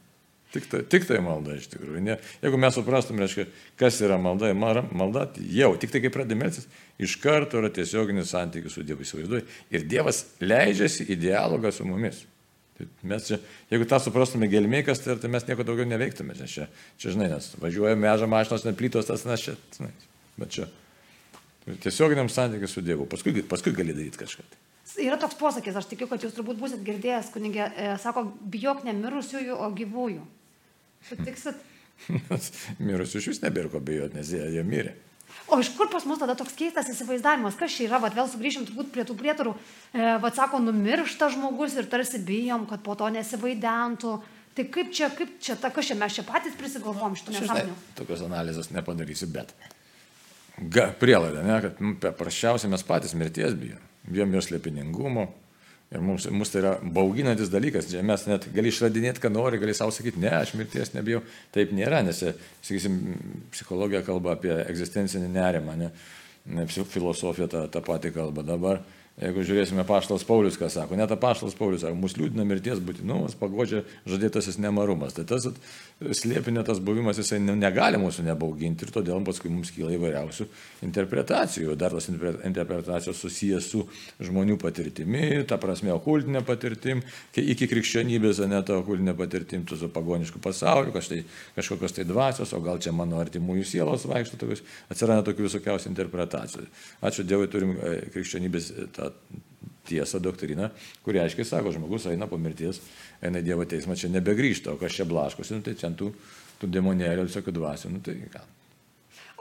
Tik 0.54 0.68
tai, 0.70 0.84
tik 0.86 1.08
tai 1.10 1.18
malda 1.26 1.56
iš 1.58 1.66
tikrųjų. 1.72 2.02
Ne, 2.06 2.20
jeigu 2.44 2.60
mes 2.62 2.76
suprastume, 2.78 3.24
reiškia, 3.24 3.48
kas 3.80 3.96
yra 4.06 4.20
malda, 4.22 4.52
malda, 4.54 5.24
jau 5.50 5.72
tik 5.82 5.90
tai 5.90 6.04
kaip 6.04 6.14
pradė 6.14 6.38
melsis, 6.38 6.68
iš 7.02 7.16
karto 7.24 7.58
yra 7.58 7.72
tiesioginis 7.74 8.30
santykis 8.36 8.76
su 8.78 8.84
Dievu 8.86 9.02
įsivaizduoju. 9.02 9.48
Ir 9.74 9.88
Dievas 9.90 10.20
leidžiasi 10.44 11.08
į 11.10 11.18
dialogą 11.26 11.74
su 11.74 11.88
mumis. 11.90 12.22
Tai 12.78 12.88
mes 13.12 13.28
čia, 13.28 13.38
jeigu 13.70 13.86
tą 13.90 14.00
suprastume 14.02 14.50
gelmiai, 14.50 14.86
kas 14.86 15.04
tai, 15.04 15.16
tai 15.22 15.30
mes 15.30 15.46
nieko 15.46 15.66
daugiau 15.68 15.86
neveiktume. 15.90 16.34
Nes 16.40 16.56
čia, 16.56 16.66
čia, 16.98 17.14
žinai, 17.14 17.30
nes 17.36 17.52
važiuoja 17.62 17.98
meža 18.00 18.30
mašinos, 18.30 18.66
net 18.66 18.80
plytos, 18.80 19.10
tas, 19.10 19.26
nes 19.30 19.46
čia, 19.46 19.54
žinai, 19.78 19.92
bet 20.42 20.56
čia 20.58 20.70
tiesioginiam 21.84 22.30
santykiui 22.32 22.68
su 22.68 22.82
Dievu, 22.84 23.06
paskui, 23.10 23.44
paskui 23.48 23.76
gali 23.76 23.96
daryti 23.96 24.20
kažką. 24.20 24.46
Yra 25.00 25.18
toks 25.18 25.38
posakis, 25.40 25.78
aš 25.80 25.88
tikiu, 25.90 26.10
kad 26.12 26.22
jūs 26.22 26.36
turbūt 26.36 26.60
busit 26.60 26.82
girdėjęs, 26.86 27.32
kunigė, 27.34 27.70
e, 27.72 27.94
sako, 28.04 28.26
bijok 28.52 28.84
ne 28.86 28.94
mirusiųjų, 28.98 29.56
o 29.56 29.70
gyvųjų. 29.74 30.26
Sutiksit? 31.08 31.62
Mirusių 32.90 33.22
iš 33.22 33.30
vis 33.32 33.42
nebėra 33.46 33.72
ko 33.72 33.82
bijoti, 33.84 34.20
nes 34.20 34.34
jie, 34.34 34.44
jie 34.58 34.66
mirė. 34.68 34.94
O 35.52 35.60
iš 35.60 35.74
kur 35.78 35.90
pas 35.92 36.06
mus 36.08 36.22
tada 36.22 36.36
toks 36.40 36.56
keistas 36.58 36.88
įsivaizdavimas, 36.90 37.58
kas 37.60 37.76
čia 37.76 37.88
yra, 37.90 38.00
vad 38.02 38.16
vėl 38.16 38.30
sugrįžim 38.32 38.68
turbūt 38.70 38.94
prie 38.94 39.04
tų 39.08 39.18
prietarų, 39.20 39.54
e, 39.92 40.06
vad 40.24 40.38
sako, 40.38 40.62
numiršta 40.64 41.30
žmogus 41.36 41.76
ir 41.78 41.90
tarsi 41.92 42.22
bijom, 42.24 42.66
kad 42.70 42.82
po 42.86 42.96
to 43.00 43.12
nesivaidentų. 43.14 44.16
Tai 44.54 44.66
kaip 44.70 44.92
čia, 44.94 45.10
kaip 45.14 45.38
čia, 45.42 45.58
ta, 45.60 45.72
kas 45.74 45.90
čia 45.90 45.98
mes 46.00 46.16
čia 46.16 46.24
patys 46.28 46.56
prisigalvom 46.58 47.18
šitų 47.20 47.36
nesąmonių? 47.36 47.78
Tokios 47.98 48.22
analizės 48.26 48.70
nepadarysi, 48.74 49.28
bet 49.34 49.54
prielaida, 51.02 51.42
ne, 51.44 51.56
kad 51.66 51.82
nu, 51.82 51.96
paprasčiausiai 52.02 52.72
mes 52.72 52.86
patys 52.86 53.16
mirties 53.18 53.58
bijom. 53.58 53.82
Bijom 54.04 54.36
jos 54.36 54.50
slėpiningumo, 54.50 55.30
Ir 55.94 56.02
mums, 56.02 56.26
mums 56.34 56.50
tai 56.50 56.64
yra 56.64 56.72
bauginantis 56.82 57.52
dalykas. 57.54 57.92
Mes 58.06 58.26
net 58.26 58.48
gali 58.56 58.72
išradinėti, 58.74 59.22
ką 59.22 59.30
nori, 59.30 59.60
gali 59.62 59.76
savo 59.78 59.94
sakyti, 59.94 60.22
ne, 60.24 60.32
aš 60.40 60.56
mirties 60.58 60.94
nebijau. 60.96 61.22
Taip 61.54 61.74
nėra, 61.76 62.02
nes, 62.06 62.24
sakysim, 62.66 62.98
psichologija 63.54 64.02
kalba 64.08 64.34
apie 64.34 64.56
egzistencinį 64.64 65.30
nerimą, 65.36 65.78
ne, 65.84 65.92
filosofija 66.66 67.48
tą, 67.52 67.68
tą 67.72 67.84
patį 67.86 68.14
kalba. 68.16 68.46
Dabar 68.48 68.82
Jeigu 69.22 69.44
žiūrėsime 69.46 69.84
paštas 69.86 70.24
Paulius, 70.26 70.56
ką 70.58 70.72
sako, 70.74 70.98
net 70.98 71.12
paštas 71.22 71.54
Paulius 71.54 71.84
sako, 71.84 71.94
mus 72.02 72.16
liūdina 72.18 72.42
mirties 72.50 72.80
būtinumas, 72.82 73.36
pagodžia 73.38 73.84
žadėtasis 74.10 74.58
nemarumas. 74.58 75.14
Tai 75.14 75.28
tas 75.30 75.46
slėpinė 76.02 76.64
tas 76.66 76.80
buvimas, 76.82 77.20
jisai 77.22 77.38
negali 77.44 78.00
mūsų 78.02 78.26
nebauginti 78.26 78.88
ir 78.88 78.94
todėl 78.96 79.22
paskui 79.28 79.52
mums 79.54 79.70
kyla 79.76 79.94
įvairiausių 80.00 80.48
interpretacijų. 80.88 81.76
Dar 81.78 81.94
tos 81.94 82.10
interpretacijos 82.10 83.22
susijęs 83.22 83.68
su 83.76 83.84
žmonių 84.18 84.58
patirtimi, 84.62 85.44
ta 85.46 85.60
prasme, 85.62 85.94
okultinė 85.94 86.42
patirtim, 86.48 87.06
iki 87.38 87.70
krikščionybės, 87.70 88.42
ne 88.50 88.64
ta 88.66 88.80
okultinė 88.82 89.14
patirtim, 89.20 89.68
tu 89.70 89.78
su 89.78 89.92
pagonišku 89.94 90.42
pasauliu, 90.42 90.90
kažtai, 90.96 91.22
kažkokios 91.60 91.94
tai 92.00 92.08
dvasios, 92.10 92.56
o 92.58 92.64
gal 92.66 92.82
čia 92.82 92.96
mano 92.98 93.22
artimųjų 93.22 93.70
sielos 93.76 94.10
vaikšto, 94.10 94.42
tokius, 94.42 94.66
atsiranda 94.90 95.30
tokių 95.30 95.48
visokiausių 95.52 95.94
interpretacijų. 95.94 96.68
Ačiū 97.06 97.30
Dievui, 97.30 97.48
turim 97.54 97.78
e, 97.78 97.96
krikščionybės 98.10 98.74
tą 98.96 99.03
tą 99.04 99.42
tiesą, 99.84 100.20
doktriną, 100.24 100.70
kuri 101.04 101.20
aiškiai 101.20 101.46
sako, 101.48 101.74
žmogus 101.76 102.08
eina 102.08 102.28
po 102.32 102.40
mirties, 102.40 102.80
eina 103.24 103.42
į 103.42 103.48
Dievo 103.50 103.66
teismą, 103.68 103.98
čia 104.00 104.08
nebegrįžta, 104.14 104.72
o 104.74 104.80
kas 104.80 104.96
čia 104.96 105.06
blaškosi, 105.08 105.58
nu, 105.58 105.66
tai 105.66 105.76
čia 105.80 105.92
tų, 105.92 106.14
tų 106.62 106.70
demonėlių, 106.72 107.26
visokių 107.28 107.54
dvasių, 107.58 107.92
nu, 107.92 108.04
tai 108.06 108.16
ką. 108.32 108.44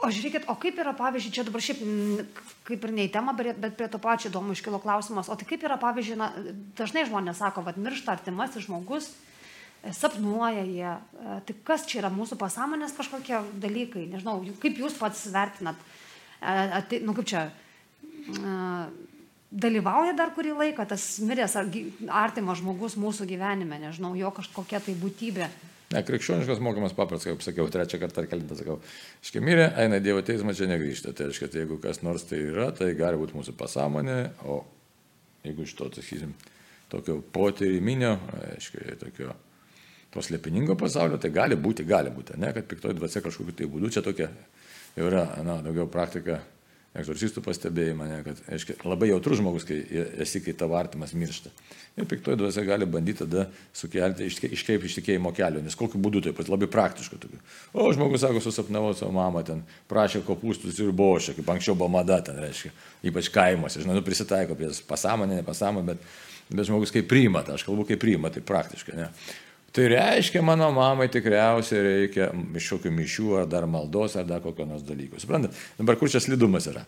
O 0.03 0.09
žiūrėkit, 0.11 0.49
o 0.51 0.57
kaip 0.59 0.81
yra, 0.83 0.91
pavyzdžiui, 0.99 1.31
čia 1.31 1.45
dabar 1.47 1.63
šiaip 1.63 1.79
mm, 1.79 2.41
kaip 2.67 2.83
ir 2.83 2.91
ne 2.91 3.05
į 3.07 3.11
temą, 3.13 3.37
bet 3.39 3.77
prie 3.79 3.87
to 3.87 4.01
pačio 4.03 4.27
įdomu 4.27 4.51
iškilo 4.51 4.81
klausimas, 4.83 5.29
o 5.31 5.37
tai 5.39 5.47
kaip 5.47 5.63
yra, 5.63 5.79
pavyzdžiui, 5.79 6.19
na, 6.19 6.27
dažnai 6.75 7.05
žmonės 7.07 7.39
sako, 7.39 7.63
kad 7.63 7.79
miršta 7.79 8.11
artimasis 8.17 8.67
žmogus, 8.67 9.13
e, 9.79 9.93
sapnuoja 9.95 10.67
jie, 10.67 10.91
e, 10.91 11.39
tai 11.47 11.55
kas 11.71 11.87
čia 11.87 12.01
yra 12.01 12.11
mūsų 12.11 12.35
pasąmonės 12.41 12.97
kažkokie 12.99 13.45
dalykai, 13.63 14.09
nežinau, 14.11 14.41
kaip 14.59 14.83
jūs 14.83 14.99
pats 14.99 15.23
vertinat, 15.31 15.79
E, 16.43 16.71
ati, 16.75 16.99
nu 16.99 17.13
kaip 17.15 17.27
čia, 17.27 17.41
e, 18.27 18.53
dalyvauja 19.53 20.15
dar 20.17 20.33
kurį 20.35 20.55
laiką 20.57 20.85
tas 20.89 21.05
miręs 21.23 21.55
ar 21.59 21.69
artimas 22.23 22.61
žmogus 22.61 22.97
mūsų 22.99 23.27
gyvenime, 23.29 23.77
nežinau, 23.81 24.13
jo 24.17 24.31
kažkokia 24.33 24.81
tai 24.83 24.95
būtybė. 24.97 25.49
Ne, 25.93 26.01
krikščioniškas 26.01 26.61
mokymas 26.63 26.95
paprastas, 26.97 27.29
kaip 27.29 27.43
sakiau, 27.45 27.67
trečią 27.69 27.99
kartą 28.01 28.23
ar 28.23 28.29
kelintą 28.31 28.57
sakau. 28.57 28.79
Iškia 29.21 29.43
mirė, 29.45 29.67
eina 29.83 29.99
Dievo 30.01 30.23
teismą, 30.25 30.55
čia 30.57 30.65
negrįžta. 30.71 31.13
Tai 31.13 31.27
reiškia, 31.29 31.51
tai 31.53 31.61
jeigu 31.61 31.77
kas 31.83 32.01
nors 32.01 32.25
tai 32.25 32.39
yra, 32.47 32.71
tai 32.73 32.95
gali 32.97 33.19
būti 33.21 33.37
mūsų 33.37 33.53
pasąmonė, 33.59 34.17
o 34.49 34.63
jeigu 35.45 35.67
iš 35.67 35.75
to, 35.77 35.91
sakysim, 35.93 36.33
tokio 36.89 37.19
potyriminio, 37.35 38.15
aiškiai, 38.55 38.97
tokio 39.03 39.35
to 40.13 40.23
slėpiningo 40.25 40.77
pasaulio, 40.79 41.19
tai 41.21 41.29
gali 41.33 41.57
būti, 41.59 41.85
gali 41.89 42.13
būti, 42.13 42.39
ne, 42.41 42.49
kad 42.55 42.65
piktoji 42.69 42.97
dvasia 42.97 43.21
kažkokiu 43.25 43.53
tai 43.57 43.69
būdu, 43.69 43.93
čia 43.93 44.05
tokia 44.05 44.31
jau 44.97 45.07
yra, 45.09 45.27
na, 45.45 45.59
daugiau 45.65 45.87
praktika, 45.89 46.39
egzorcistų 46.93 47.41
pastebėjimą, 47.41 48.05
ne, 48.09 48.17
kad, 48.25 48.41
aiškiai, 48.53 48.75
labai 48.85 49.09
jautrus 49.09 49.39
žmogus, 49.39 49.65
kai 49.65 49.79
esi, 50.21 50.41
kai 50.45 50.53
tavo 50.57 50.77
artimas 50.77 51.15
miršta. 51.17 51.49
Ir 51.97 52.05
piktoji 52.09 52.37
dvasia 52.37 52.63
gali 52.65 52.85
bandyti 52.89 53.23
tada 53.23 53.47
sukelti, 53.77 54.27
iškreipti 54.29 54.89
iš 54.89 54.97
tikėjimo 54.99 55.33
kelio, 55.37 55.61
nes 55.61 55.77
kokiu 55.77 56.01
būdu 56.01 56.23
taip 56.25 56.37
pat 56.37 56.49
labai 56.53 56.69
praktišku 56.73 57.17
tokiu. 57.21 57.41
O 57.73 57.87
žmogus 57.93 58.21
sako, 58.25 58.41
susapnavau 58.41 58.93
savo 58.97 59.13
mamą, 59.17 59.41
ten 59.45 59.63
prašė 59.89 60.21
kopūstus 60.25 60.77
ir 60.81 60.93
bošę, 60.93 61.35
kaip 61.37 61.49
anksčiau 61.53 61.77
buvo 61.77 61.89
mada, 61.93 62.19
ten 62.25 62.37
reiškia, 62.41 62.73
ypač 63.09 63.29
kaimuose, 63.33 63.81
žinai, 63.81 63.97
nu, 63.97 64.05
prisitaiko 64.05 64.57
prie 64.57 64.69
pasąmonė, 64.89 65.41
ne 65.41 65.47
pasąmonė, 65.47 65.93
bet, 65.93 66.07
bet 66.49 66.69
žmogus 66.69 66.93
kaip 66.93 67.09
priima, 67.09 67.41
tą, 67.45 67.57
aš 67.57 67.65
kalbu 67.65 67.85
kaip 67.89 68.01
priima, 68.01 68.33
tai 68.33 68.45
praktiškai, 68.45 68.97
ne. 68.97 69.09
Tai 69.73 69.87
reiškia, 69.89 70.43
mano 70.45 70.67
mamai 70.69 71.07
tikriausiai 71.09 71.81
reikia 71.81 72.27
kažkokių 72.53 72.91
mišių 72.93 73.31
ar 73.39 73.47
dar 73.49 73.65
maldos 73.65 74.13
ar 74.19 74.27
dar 74.29 74.43
kokio 74.43 74.67
nors 74.69 74.83
dalyko. 74.85 75.17
Suprantat, 75.21 75.57
dabar 75.79 75.97
kur 75.97 76.11
čia 76.13 76.21
slidumas 76.21 76.67
yra? 76.69 76.83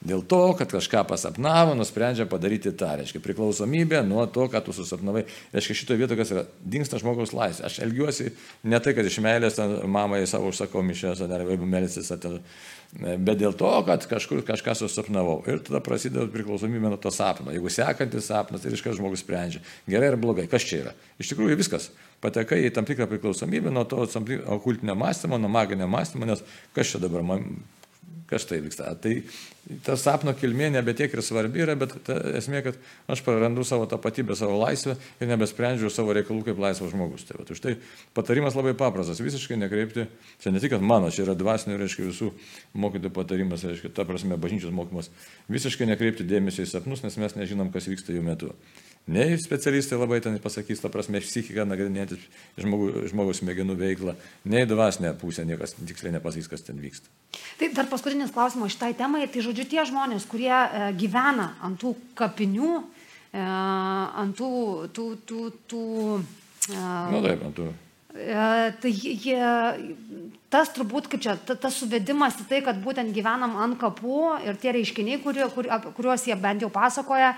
Dėl 0.00 0.22
to, 0.24 0.54
kad 0.56 0.70
kažką 0.72 1.02
pasapnavo, 1.10 1.74
nusprendžia 1.76 2.24
padaryti 2.28 2.70
tą, 2.72 2.94
reiškia, 2.96 3.20
priklausomybė 3.20 3.98
nuo 4.08 4.22
to, 4.32 4.46
ką 4.48 4.62
tu 4.64 4.72
susapnavai. 4.72 5.26
Reiškia, 5.52 5.74
šitoje 5.76 6.00
vietoje, 6.00 6.16
kas 6.22 6.30
yra, 6.32 6.44
dinksta 6.64 6.96
žmogaus 7.02 7.34
laisvė. 7.36 7.66
Aš 7.68 7.76
elgiuosi 7.84 8.30
ne 8.64 8.80
tai, 8.80 8.94
kad 8.96 9.04
iš 9.04 9.18
meilės 9.20 9.58
mamai 9.84 10.22
savo 10.30 10.48
užsakau 10.48 10.80
mišęs, 10.88 11.20
ar 11.26 11.44
jeigu 11.44 11.68
ten, 12.22 12.38
bet 13.20 13.42
dėl 13.42 13.52
to, 13.60 13.72
kad 13.86 14.06
kažkur 14.08 14.40
kažką 14.48 14.72
susapnavau. 14.80 15.42
Ir 15.52 15.60
tada 15.66 15.82
prasideda 15.84 16.24
priklausomybė 16.32 16.94
nuo 16.94 17.00
to 17.02 17.12
sapno. 17.12 17.52
Jeigu 17.52 17.68
sekantis 17.68 18.30
sapnas, 18.32 18.64
tai 18.64 18.72
iškart 18.72 18.96
žmogus 18.96 19.20
sprendžia, 19.20 19.60
gerai 19.84 20.14
ar 20.14 20.16
blogai, 20.22 20.46
kas 20.48 20.64
čia 20.64 20.80
yra. 20.86 20.94
Iš 21.20 21.34
tikrųjų 21.34 21.58
viskas. 21.60 21.90
Patekai 22.24 22.62
į 22.64 22.72
tam 22.76 22.88
tikrą 22.88 23.04
priklausomybę 23.08 23.72
nuo 23.72 23.84
to 23.88 24.00
okultinio 24.56 24.96
mąstymo, 24.96 25.36
nuo 25.40 25.52
maginio 25.52 25.88
mąstymo, 25.92 26.24
nes 26.28 26.40
kas 26.76 26.88
čia 26.88 27.02
dabar 27.04 27.24
man 27.24 27.46
kas 28.30 28.46
tai 28.48 28.60
vyksta. 28.62 28.92
Tai 29.02 29.12
ta 29.84 29.96
sapno 29.98 30.32
kilmė 30.38 30.70
nebe 30.72 30.94
tiek 30.96 31.12
ir 31.12 31.22
svarbi 31.24 31.62
yra, 31.64 31.74
bet 31.78 31.92
esmė, 32.38 32.62
kad 32.64 32.78
aš 33.10 33.22
prarandu 33.26 33.64
savo 33.66 33.86
tapatybę, 33.90 34.36
savo 34.38 34.58
laisvę 34.62 34.96
ir 35.20 35.30
nebesprendžiu 35.30 35.90
savo 35.92 36.14
reikalų 36.16 36.46
kaip 36.48 36.62
laisvas 36.62 36.94
žmogus. 36.94 37.26
Tai, 37.28 37.40
va, 37.40 37.46
už 37.50 37.62
tai 37.64 37.76
patarimas 38.16 38.56
labai 38.58 38.74
paprastas, 38.78 39.22
visiškai 39.22 39.58
nekreipti, 39.60 40.06
čia 40.42 40.54
ne 40.54 40.62
tik 40.62 40.76
mano, 40.80 41.10
čia 41.14 41.26
yra 41.26 41.36
dvasinių, 41.38 41.78
reiškia, 41.82 42.08
visų 42.10 42.30
mokytojų 42.80 43.14
patarimas, 43.18 43.66
reiškia, 43.66 43.92
ta 43.94 44.06
prasme, 44.08 44.38
bažnyčios 44.40 44.74
mokymas, 44.74 45.10
visiškai 45.50 45.90
nekreipti 45.90 46.26
dėmesio 46.28 46.64
į 46.64 46.70
sapnus, 46.70 47.04
nes 47.06 47.18
mes 47.20 47.36
nežinom, 47.38 47.74
kas 47.74 47.90
vyksta 47.90 48.16
jų 48.16 48.24
metu. 48.26 48.54
Nei 49.08 49.34
specialistai 49.40 49.98
labai 49.98 50.20
ten 50.22 50.36
pasakys, 50.38 50.82
ta 50.82 50.90
prasme, 50.92 51.18
psichiką 51.24 51.64
nagrinėti 51.66 52.18
žmogų, 52.60 53.08
žmogaus 53.10 53.40
smegenų 53.40 53.74
veiklą, 53.80 54.14
nei 54.44 54.66
dvasinė 54.68 55.14
pusė, 55.18 55.42
niekas 55.48 55.72
tiksliai 55.78 56.12
nepasakys, 56.14 56.46
kas 56.52 56.62
ten 56.66 56.78
vyksta. 56.78 57.08
Tai 57.58 57.70
dar 57.74 57.88
paskutinis 57.90 58.30
klausimas 58.30 58.76
šitai 58.76 58.92
temai. 58.98 59.24
Tai 59.32 59.42
žodžiu, 59.42 59.64
tie 59.66 59.82
žmonės, 59.88 60.28
kurie 60.30 60.52
e, 60.52 60.90
gyvena 61.00 61.54
ant 61.66 61.80
tų 61.80 61.94
kapinių, 62.20 62.74
e, 63.32 63.42
ant 63.42 64.36
tų... 64.38 64.50
tų, 64.94 65.06
tų, 65.26 65.46
tų 65.72 65.84
e, 66.20 66.76
Na 66.76 67.08
nu, 67.10 67.22
taip, 67.24 67.42
tu. 67.56 67.66
e, 68.14 68.44
tai 68.84 68.92
jie, 68.94 69.40
tas 70.54 70.70
turbūt, 70.76 71.08
kaip 71.10 71.24
čia, 71.24 71.34
ta- 71.34 71.58
tas 71.58 71.80
suvedimas 71.82 72.38
į 72.44 72.46
tai, 72.52 72.62
kad 72.68 72.78
būtent 72.84 73.10
gyvenam 73.16 73.58
ant 73.64 73.80
kapų 73.80 74.36
ir 74.46 74.60
tie 74.62 74.76
reiškiniai, 74.76 75.18
kuriuos 75.24 76.28
jie 76.28 76.38
bent 76.38 76.62
jau 76.62 76.70
pasakoja, 76.70 77.32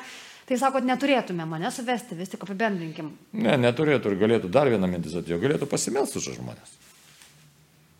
tai 0.48 0.58
sakot, 0.60 0.86
neturėtume 0.86 1.46
mane 1.48 1.70
suvesti, 1.74 2.18
vis 2.18 2.32
tik 2.32 2.46
apibendrinkim. 2.46 3.12
Ne, 3.36 3.56
neturėtų 3.60 4.12
ir 4.12 4.20
galėtų 4.22 4.52
dar 4.52 4.70
vieną 4.72 4.90
mintis 4.90 5.16
atėjo, 5.18 5.40
galėtų 5.42 5.68
pasimelsti 5.70 6.20
už 6.20 6.32
žmonės. 6.38 6.78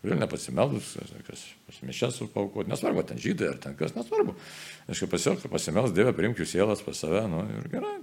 Vėl 0.03 0.19
nepasimeldus, 0.19 0.97
kas 1.23 1.45
pasimišęs 1.69 2.17
paukoti, 2.33 2.67
nesvarbu, 2.73 3.05
ten 3.07 3.21
žydai 3.23 3.53
ar 3.53 3.61
ten 3.63 3.77
kas, 3.79 3.93
nesvarbu. 3.95 4.35
Aišku, 4.91 5.07
pasielgti, 5.07 5.51
pasimelsti, 5.51 5.95
Dievą, 5.95 6.11
priimk 6.17 6.41
jų 6.41 6.49
sielas 6.49 6.83
pas 6.83 6.99
save, 6.99 7.23
nu 7.31 7.45
ir 7.47 7.69
gerai. 7.71 7.95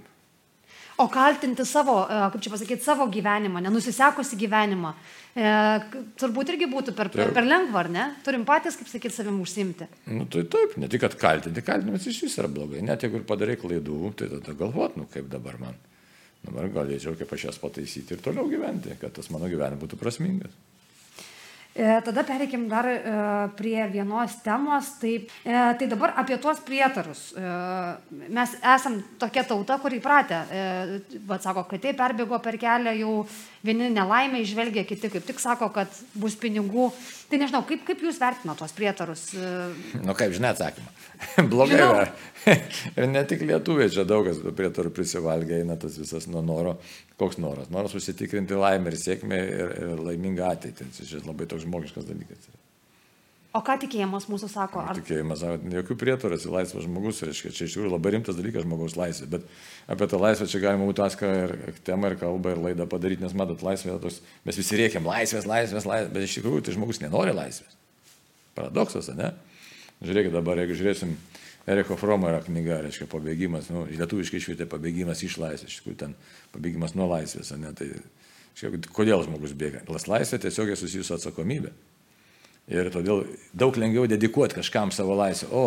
O 1.01 1.07
kaltinti 1.09 1.65
savo, 1.65 1.95
e, 2.05 2.17
kaip 2.33 2.43
čia 2.45 2.51
pasakyti, 2.53 2.85
savo 2.85 3.07
gyvenimą, 3.09 3.61
nenusisekusi 3.65 4.37
gyvenimą, 4.37 4.91
e, 5.33 5.53
turbūt 6.21 6.51
irgi 6.53 6.67
būtų 6.69 6.93
per, 6.97 7.09
per, 7.13 7.31
per 7.33 7.47
lengva, 7.47 7.81
ar 7.81 7.89
ne? 7.89 8.07
Turim 8.25 8.43
patys, 8.45 8.77
kaip 8.77 8.91
sakyti, 8.91 9.15
savim 9.15 9.39
užsimti. 9.41 9.87
Nu 10.13 10.27
tai 10.29 10.43
taip, 10.51 10.75
ne 10.81 10.89
tik, 10.91 11.01
kad 11.05 11.17
kaltinti, 11.21 11.63
kaltinimas 11.65 12.05
iš 12.05 12.21
vis 12.27 12.37
yra 12.37 12.51
blogai. 12.51 12.83
Net 12.85 13.07
jeigu 13.07 13.17
ir 13.17 13.25
padarai 13.29 13.57
klaidų, 13.61 14.13
tai 14.19 14.29
tada 14.35 14.57
galvot, 14.59 14.99
nu 14.99 15.09
kaip 15.09 15.31
dabar 15.31 15.57
man. 15.63 15.79
Dabar 16.45 16.69
galėčiau 16.73 17.17
kaip 17.17 17.33
aš 17.33 17.49
jas 17.49 17.61
pataisyti 17.61 18.17
ir 18.17 18.21
toliau 18.25 18.49
gyventi, 18.49 18.93
kad 19.01 19.13
tas 19.17 19.29
mano 19.33 19.49
gyvenimas 19.49 19.81
būtų 19.81 19.97
prasmingas. 20.01 20.53
E, 21.73 22.01
tada 22.03 22.23
pereikim 22.27 22.67
dar 22.67 22.85
e, 22.85 23.01
prie 23.55 23.87
vienos 23.87 24.35
temos. 24.43 24.99
Tai, 24.99 25.13
e, 25.45 25.53
tai 25.79 25.87
dabar 25.87 26.13
apie 26.17 26.37
tuos 26.37 26.59
prietarus. 26.59 27.31
E, 27.31 27.41
mes 28.27 28.57
esam 28.59 28.99
tokia 29.17 29.45
tauta, 29.47 29.79
kur 29.79 29.95
įpratę. 29.95 30.41
E, 30.51 30.65
vat 31.27 31.47
sako, 31.47 31.63
kad 31.69 31.79
tai 31.79 31.95
perbėgo 31.95 32.41
per 32.43 32.59
kelią, 32.59 32.95
jau 32.99 33.13
vieni 33.63 33.87
nelaimė 33.93 34.43
išvelgia, 34.43 34.83
kiti 34.83 35.13
kaip 35.13 35.23
tik 35.29 35.39
sako, 35.39 35.71
kad 35.71 35.87
bus 36.13 36.35
pinigų. 36.35 36.91
Tai 37.31 37.39
nežinau, 37.39 37.61
kaip, 37.67 37.85
kaip 37.87 38.01
jūs 38.03 38.17
vertino 38.19 38.55
tuos 38.59 38.73
prietarus? 38.75 39.21
E, 39.39 39.51
Nu 40.03 40.15
kaip 40.19 40.33
žinia 40.35 40.51
atsakymą. 40.51 40.89
blogai 41.51 41.77
yra. 41.79 42.07
ir 42.99 43.07
ne 43.07 43.21
tik 43.29 43.45
lietuviai, 43.47 43.91
čia 43.93 44.03
daug 44.07 44.27
kas 44.27 44.41
prie 44.57 44.71
to 44.75 44.83
prisivalgia, 44.91 45.61
eina 45.61 45.77
tas 45.79 45.95
visas 46.01 46.27
nuo 46.31 46.41
noro. 46.43 46.75
Koks 47.21 47.39
noras? 47.39 47.69
Noras 47.71 47.95
užsitikrinti 47.95 48.57
laimę 48.59 48.91
ir 48.91 48.99
sėkmę 48.99 49.39
ir, 49.47 49.75
ir 49.85 50.03
laimingą 50.09 50.49
ateitį. 50.57 50.89
Tai 50.97 51.07
Čia 51.13 51.23
labai 51.27 51.47
toks 51.47 51.63
žmogiškas 51.67 52.09
dalykas. 52.09 52.49
yra. 52.51 52.59
O 53.55 53.61
ką 53.65 53.75
tikėjimas 53.81 54.27
mūsų 54.31 54.47
sako? 54.51 54.83
Ar 54.87 54.97
Tikėjimas, 54.99 55.43
jokių 55.75 55.97
prietarų, 55.99 56.37
esi 56.39 56.51
laisvas 56.51 56.85
žmogus, 56.85 57.21
reiškia, 57.27 57.51
čia 57.55 57.67
iš 57.67 57.75
tikrųjų 57.75 57.91
labai 57.91 58.13
rimtas 58.15 58.37
dalykas 58.37 58.65
žmogaus 58.65 58.95
laisvė, 58.99 59.27
bet 59.33 59.47
apie 59.91 60.07
tą 60.11 60.19
laisvę 60.21 60.47
čia 60.51 60.61
galima 60.63 60.87
būtų 60.87 61.05
atskirą 61.05 61.33
ir 61.57 61.81
temą, 61.87 62.13
ir 62.13 62.17
kalbą, 62.21 62.55
ir 62.55 62.63
laidą 62.63 62.87
padaryti, 62.91 63.25
nes 63.25 63.35
matot, 63.37 63.63
laisvė, 63.65 63.97
toks, 64.03 64.21
mes 64.47 64.61
visi 64.61 64.79
rėkiam 64.79 65.07
laisvės, 65.09 65.49
laisvės, 65.49 65.87
laisvės, 65.89 66.13
bet 66.15 66.27
iš 66.29 66.37
tikrųjų 66.39 66.63
tai 66.67 66.77
žmogus 66.77 67.03
nenori 67.03 67.35
laisvės. 67.35 67.75
Paradoksas, 68.55 69.11
ne? 69.19 69.33
Žiūrėkit 70.01 70.33
dabar, 70.33 70.63
jeigu 70.63 70.79
žiūrėsim, 70.79 71.13
Eriko 71.69 71.93
Fromo 71.99 72.25
yra 72.31 72.39
knyga, 72.41 72.79
reiškia, 72.87 73.05
pabėgimas, 73.11 73.67
nu, 73.69 73.83
lietuviškai 73.91 74.39
išvietė 74.41 74.65
pabėgimas 74.71 75.21
iš 75.27 75.37
laisvės, 75.43 75.69
iš 75.69 75.81
tikrųjų 75.81 75.99
ten 75.99 76.15
pabėgimas 76.55 76.95
nuo 76.97 77.05
laisvės, 77.11 77.53
ne? 77.61 77.69
Tai, 77.77 77.91
reiškia, 78.55 78.89
kodėl 78.97 79.21
žmogus 79.27 79.53
bėga? 79.59 79.83
Las 79.93 80.07
laisvė 80.09 80.41
tiesiogiai 80.41 80.79
susijusi 80.79 81.11
su 81.11 81.19
atsakomybė. 81.19 81.75
Ir 82.69 82.91
todėl 82.93 83.25
daug 83.57 83.75
lengviau 83.81 84.05
dedikuoti 84.07 84.59
kažkam 84.61 84.91
savo 84.95 85.15
laisvę. 85.17 85.49
O, 85.51 85.63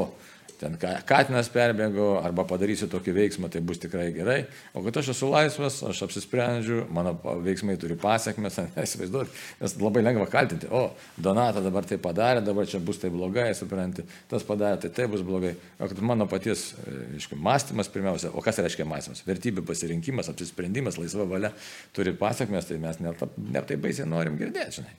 ten 0.54 0.76
ka- 0.80 1.00
katinas 1.04 1.48
perbėgo 1.52 2.20
arba 2.24 2.44
padarysiu 2.48 2.86
tokį 2.88 3.12
veiksmą, 3.16 3.48
tai 3.52 3.60
bus 3.60 3.80
tikrai 3.82 4.06
gerai. 4.14 4.36
O 4.72 4.80
kad 4.86 4.96
aš 5.02 5.10
esu 5.12 5.26
laisvas, 5.28 5.80
aš 5.84 6.04
apsisprendžiu, 6.06 6.84
mano 6.94 7.16
veiksmai 7.44 7.74
turi 7.82 7.96
pasiekmes, 8.00 8.56
įsivaizduot, 8.86 9.34
nes 9.60 9.76
labai 9.82 10.04
lengva 10.06 10.28
kaltinti. 10.32 10.70
O, 10.70 10.84
Donata 11.20 11.60
dabar 11.64 11.84
tai 11.90 11.98
padarė, 12.00 12.40
dabar 12.46 12.70
čia 12.70 12.78
bus 12.80 13.02
tai 13.02 13.10
blogai, 13.12 13.50
supranti, 13.58 14.06
tas 14.30 14.46
padarė, 14.46 14.78
tai 14.86 14.94
tai 14.94 15.10
bus 15.10 15.26
blogai. 15.26 15.52
O 15.82 15.90
kad 15.90 16.00
mano 16.00 16.30
paties, 16.30 16.70
aiškiai, 17.18 17.42
mąstymas 17.50 17.90
pirmiausia, 17.92 18.32
o 18.32 18.40
kas 18.46 18.62
reiškia 18.64 18.86
mąstymas? 18.88 19.26
Vertybių 19.28 19.66
pasirinkimas, 19.68 20.30
apsisprendimas, 20.32 20.96
laisva 21.02 21.26
valia 21.28 21.52
turi 21.92 22.14
pasiekmes, 22.16 22.70
tai 22.70 22.78
mes 22.80 23.02
net, 23.04 23.26
net 23.50 23.68
tai 23.68 23.76
baisiai 23.82 24.08
norim 24.08 24.38
girdėti, 24.40 24.78
žinai. 24.80 24.94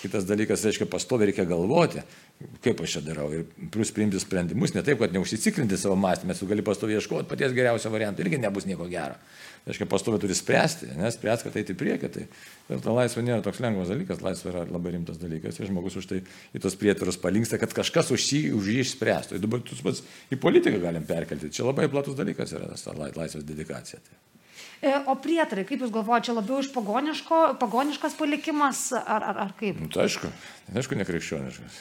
Kitas 0.00 0.24
dalykas, 0.26 0.64
reiškia, 0.66 0.86
pastovi 0.90 1.28
reikia 1.28 1.44
galvoti, 1.46 2.00
kaip 2.64 2.80
aš 2.82 2.96
čia 2.96 3.02
darau. 3.06 3.28
Ir 3.34 3.44
plus 3.72 3.92
priimti 3.94 4.20
sprendimus, 4.22 4.72
ne 4.74 4.82
taip, 4.86 4.98
kad 5.02 5.12
neužsiciklinti 5.14 5.78
savo 5.78 5.94
mąstymę, 6.00 6.34
tu 6.38 6.48
gali 6.50 6.64
pastovi 6.66 6.96
ieškoti 6.96 7.28
paties 7.30 7.54
geriausio 7.54 7.92
varianto, 7.92 8.24
irgi 8.24 8.40
nebus 8.42 8.66
nieko 8.66 8.88
gero. 8.90 9.18
Reiškia, 9.66 9.86
pastovi 9.86 10.18
turi 10.18 10.34
spręsti, 10.34 10.88
nes 10.98 11.14
spręs, 11.14 11.44
kad 11.46 11.58
eiti 11.60 11.76
priekį. 11.78 12.10
Tai 12.16 12.24
ir 12.26 12.82
ta 12.82 12.96
laisvė 12.96 13.22
nėra 13.28 13.44
toks 13.46 13.62
lengvas 13.62 13.92
dalykas, 13.92 14.24
laisvė 14.24 14.50
yra 14.50 14.64
labai 14.66 14.96
rimtas 14.96 15.20
dalykas 15.22 15.60
ir 15.60 15.70
žmogus 15.70 16.00
už 16.00 16.10
tai 16.10 16.18
į 16.50 16.64
tos 16.64 16.74
prietarus 16.80 17.20
palinksta, 17.22 17.60
kad 17.62 17.76
kažkas 17.76 18.10
už 18.16 18.26
jį, 18.32 18.42
už 18.58 18.72
jį 18.72 18.80
išspręstų. 18.82 19.38
Ir 19.38 19.44
dabar 19.44 19.62
tu 19.62 19.78
pats 19.84 20.02
į 20.34 20.40
politiką 20.42 20.82
galim 20.82 21.06
perkelti. 21.06 21.52
Čia 21.54 21.68
labai 21.68 21.86
platus 21.92 22.18
dalykas 22.18 22.56
yra 22.58 22.72
tas 22.74 22.88
laisvės 22.90 23.46
dedikacija. 23.46 24.02
Tai. 24.02 24.18
E, 24.82 24.92
o 25.06 25.14
prietarai, 25.22 25.62
kaip 25.68 25.84
Jūs 25.84 25.92
galvojate, 25.94 26.28
čia 26.28 26.34
labiau 26.34 26.58
iš 26.58 26.72
pagoniškas 26.74 28.16
palikimas 28.18 28.88
ar, 28.98 29.22
ar, 29.22 29.40
ar 29.46 29.52
kaip? 29.58 29.78
Nu, 29.78 29.86
tai 29.92 30.08
aišku, 30.08 30.30
aišku, 30.74 30.98
nekrikščioniškas. 30.98 31.80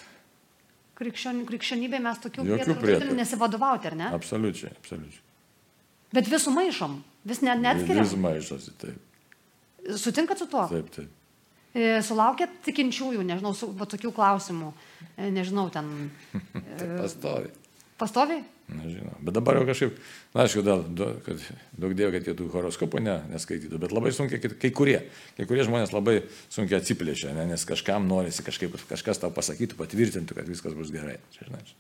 Krikščion, 1.01 1.39
krikščionybė 1.49 2.01
mes 2.05 2.19
tokių 2.21 2.45
prietarų. 2.45 2.75
turim 3.01 3.17
nesivadovauti, 3.17 3.89
ar 3.89 3.97
ne? 3.97 4.11
Absoliučiai, 4.13 4.75
absoliučiai. 4.77 5.23
Bet 6.13 6.29
vis 6.29 6.45
sumaišom, 6.45 6.99
vis 7.25 7.41
net 7.41 7.63
neatskiriam. 7.63 8.05
Vis 8.05 8.13
maišosi, 8.21 8.75
taip. 8.83 9.01
Sutinkat 9.97 10.43
su 10.43 10.45
tuo? 10.51 10.67
Taip, 10.69 10.93
taip. 10.93 11.09
E, 11.73 12.03
Sulaukėt 12.05 12.59
tikinčiųjų, 12.67 13.23
nežinau, 13.25 13.55
su, 13.57 13.71
va, 13.79 13.87
tokių 13.89 14.11
klausimų, 14.13 14.73
E, 15.17 15.29
nežinau, 15.31 15.69
ten 15.73 16.11
Tai 16.79 16.87
pastovi. 16.97 17.51
Pastoviai? 18.01 18.41
Nežinau. 18.71 19.13
Bet 19.21 19.35
dabar 19.35 19.59
jau 19.59 19.65
kažkaip, 19.67 19.97
na, 20.33 20.45
aišku, 20.45 20.63
dėl, 20.65 20.81
du- 20.95 21.11
kad 21.25 21.43
daug 21.77 21.93
dievo, 21.97 22.11
kad 22.15 22.25
jie 22.29 22.33
tų 22.39 22.47
horoskopų 22.53 23.01
ne, 23.03 23.17
neskaitytų, 23.33 23.79
bet 23.83 23.93
labai 23.95 24.11
sunkiai, 24.15 24.39
kai- 24.41 24.71
kurie, 24.75 24.97
kai 25.37 25.45
kurie 25.49 25.65
žmonės 25.67 25.93
labai 25.93 26.21
sunkiai 26.49 26.79
atsiplėšia, 26.81 27.33
ne, 27.37 27.45
nes 27.53 27.65
kažkam 27.67 28.07
norisi 28.09 28.43
kažkaip, 28.47 28.75
kažkas 28.89 29.19
tau 29.23 29.31
pasakytų, 29.35 29.77
patvirtintų, 29.79 30.35
kad 30.41 30.47
viskas 30.49 30.73
bus 30.77 30.91
gerai. 30.93 31.17
Čia, 31.35 31.47
žinai, 31.49 31.63
čia. 31.67 31.77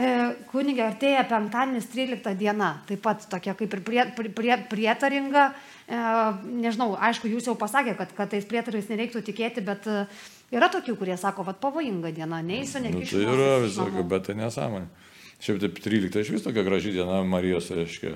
E, 0.00 0.10
Kunigė 0.52 0.84
artėja 0.86 1.24
penktadienis 1.26 1.88
13 1.90 2.36
diena, 2.38 2.68
taip 2.86 3.00
pat 3.02 3.24
tokia 3.28 3.56
kaip 3.58 3.72
ir 3.74 3.80
prie, 3.82 4.04
prie, 4.14 4.30
prie, 4.30 4.56
prietaringa. 4.70 5.48
E, 5.90 5.98
nežinau, 6.62 6.92
aišku, 6.94 7.26
jūs 7.26 7.48
jau 7.50 7.56
pasakė, 7.58 7.96
kad, 7.98 8.12
kad 8.14 8.30
tais 8.30 8.46
prietarais 8.46 8.86
nereiktų 8.88 9.24
tikėti, 9.26 9.64
bet 9.66 9.88
e, 9.90 10.04
yra 10.54 10.68
tokių, 10.70 10.94
kurie 11.00 11.16
sako, 11.18 11.42
vad 11.50 11.58
pavojinga 11.60 12.14
diena, 12.14 12.38
neįsiu, 12.40 12.78
Nu, 12.84 12.86
nekišiu. 12.86 13.18
tai 13.18 13.34
yra 13.34 13.50
visokių, 13.66 14.06
bet 14.14 14.28
tai 14.30 14.38
nesąmonė. 14.38 14.86
Šiaip 15.40 15.60
taip 15.62 15.80
13 15.80 16.20
iš 16.20 16.32
vis 16.34 16.44
tokia 16.44 16.64
graži 16.66 16.92
diena 16.92 17.22
Marijos, 17.24 17.70
reiškia, 17.72 18.12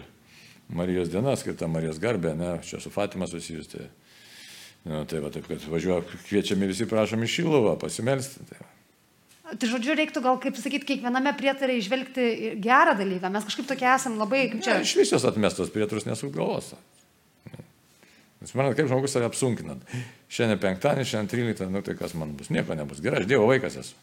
Marijos 0.76 1.08
diena 1.12 1.32
skirta 1.40 1.68
Marijos 1.70 2.00
garbė, 2.00 2.34
ne, 2.36 2.56
čia 2.66 2.80
su 2.80 2.92
Fatima 2.92 3.28
susijus. 3.30 3.70
Tai, 3.72 3.88
nu, 4.84 5.02
tai 5.08 5.22
va 5.24 5.32
taip, 5.32 5.48
kad 5.48 5.64
važiuoja, 5.72 6.04
kviečiami 6.28 6.68
visi 6.68 6.88
prašom 6.88 7.24
į 7.24 7.30
Šiluvą, 7.38 7.76
pasimelsti. 7.80 8.44
Tai. 8.50 8.60
Tai 9.44 9.68
žodžiu, 9.68 9.92
reiktų 9.96 10.22
gal, 10.24 10.38
kaip 10.40 10.56
sakyti, 10.56 10.88
kiekviename 10.88 11.34
prietarai 11.36 11.76
išvelgti 11.78 12.54
gerą 12.64 12.96
dalyką. 12.96 13.30
Mes 13.32 13.44
kažkaip 13.48 13.68
tokie 13.68 13.88
esame 13.92 14.20
labai, 14.20 14.46
kaip 14.52 14.64
čia. 14.64 14.78
Čia 14.80 14.88
iš 14.88 14.94
visos 15.02 15.26
atmestos 15.28 15.72
prietrus 15.72 16.08
nesuk 16.08 16.32
galvos. 16.34 16.72
Jūs 18.44 18.52
manat, 18.56 18.76
kaip 18.76 18.88
žmogus 18.90 19.14
save 19.16 19.28
apsunkinat. 19.28 19.84
Šiandien 20.32 20.60
penktadienį, 20.60 21.08
šiandien 21.08 21.54
13, 21.56 21.72
nu 21.72 21.84
tai 21.84 21.94
kas 21.96 22.16
man 22.18 22.34
bus, 22.36 22.50
nieko 22.52 22.76
nebus. 22.76 23.00
Gerai, 23.04 23.22
aš 23.22 23.28
Dievo 23.30 23.48
vaikas 23.48 23.78
esu. 23.80 23.96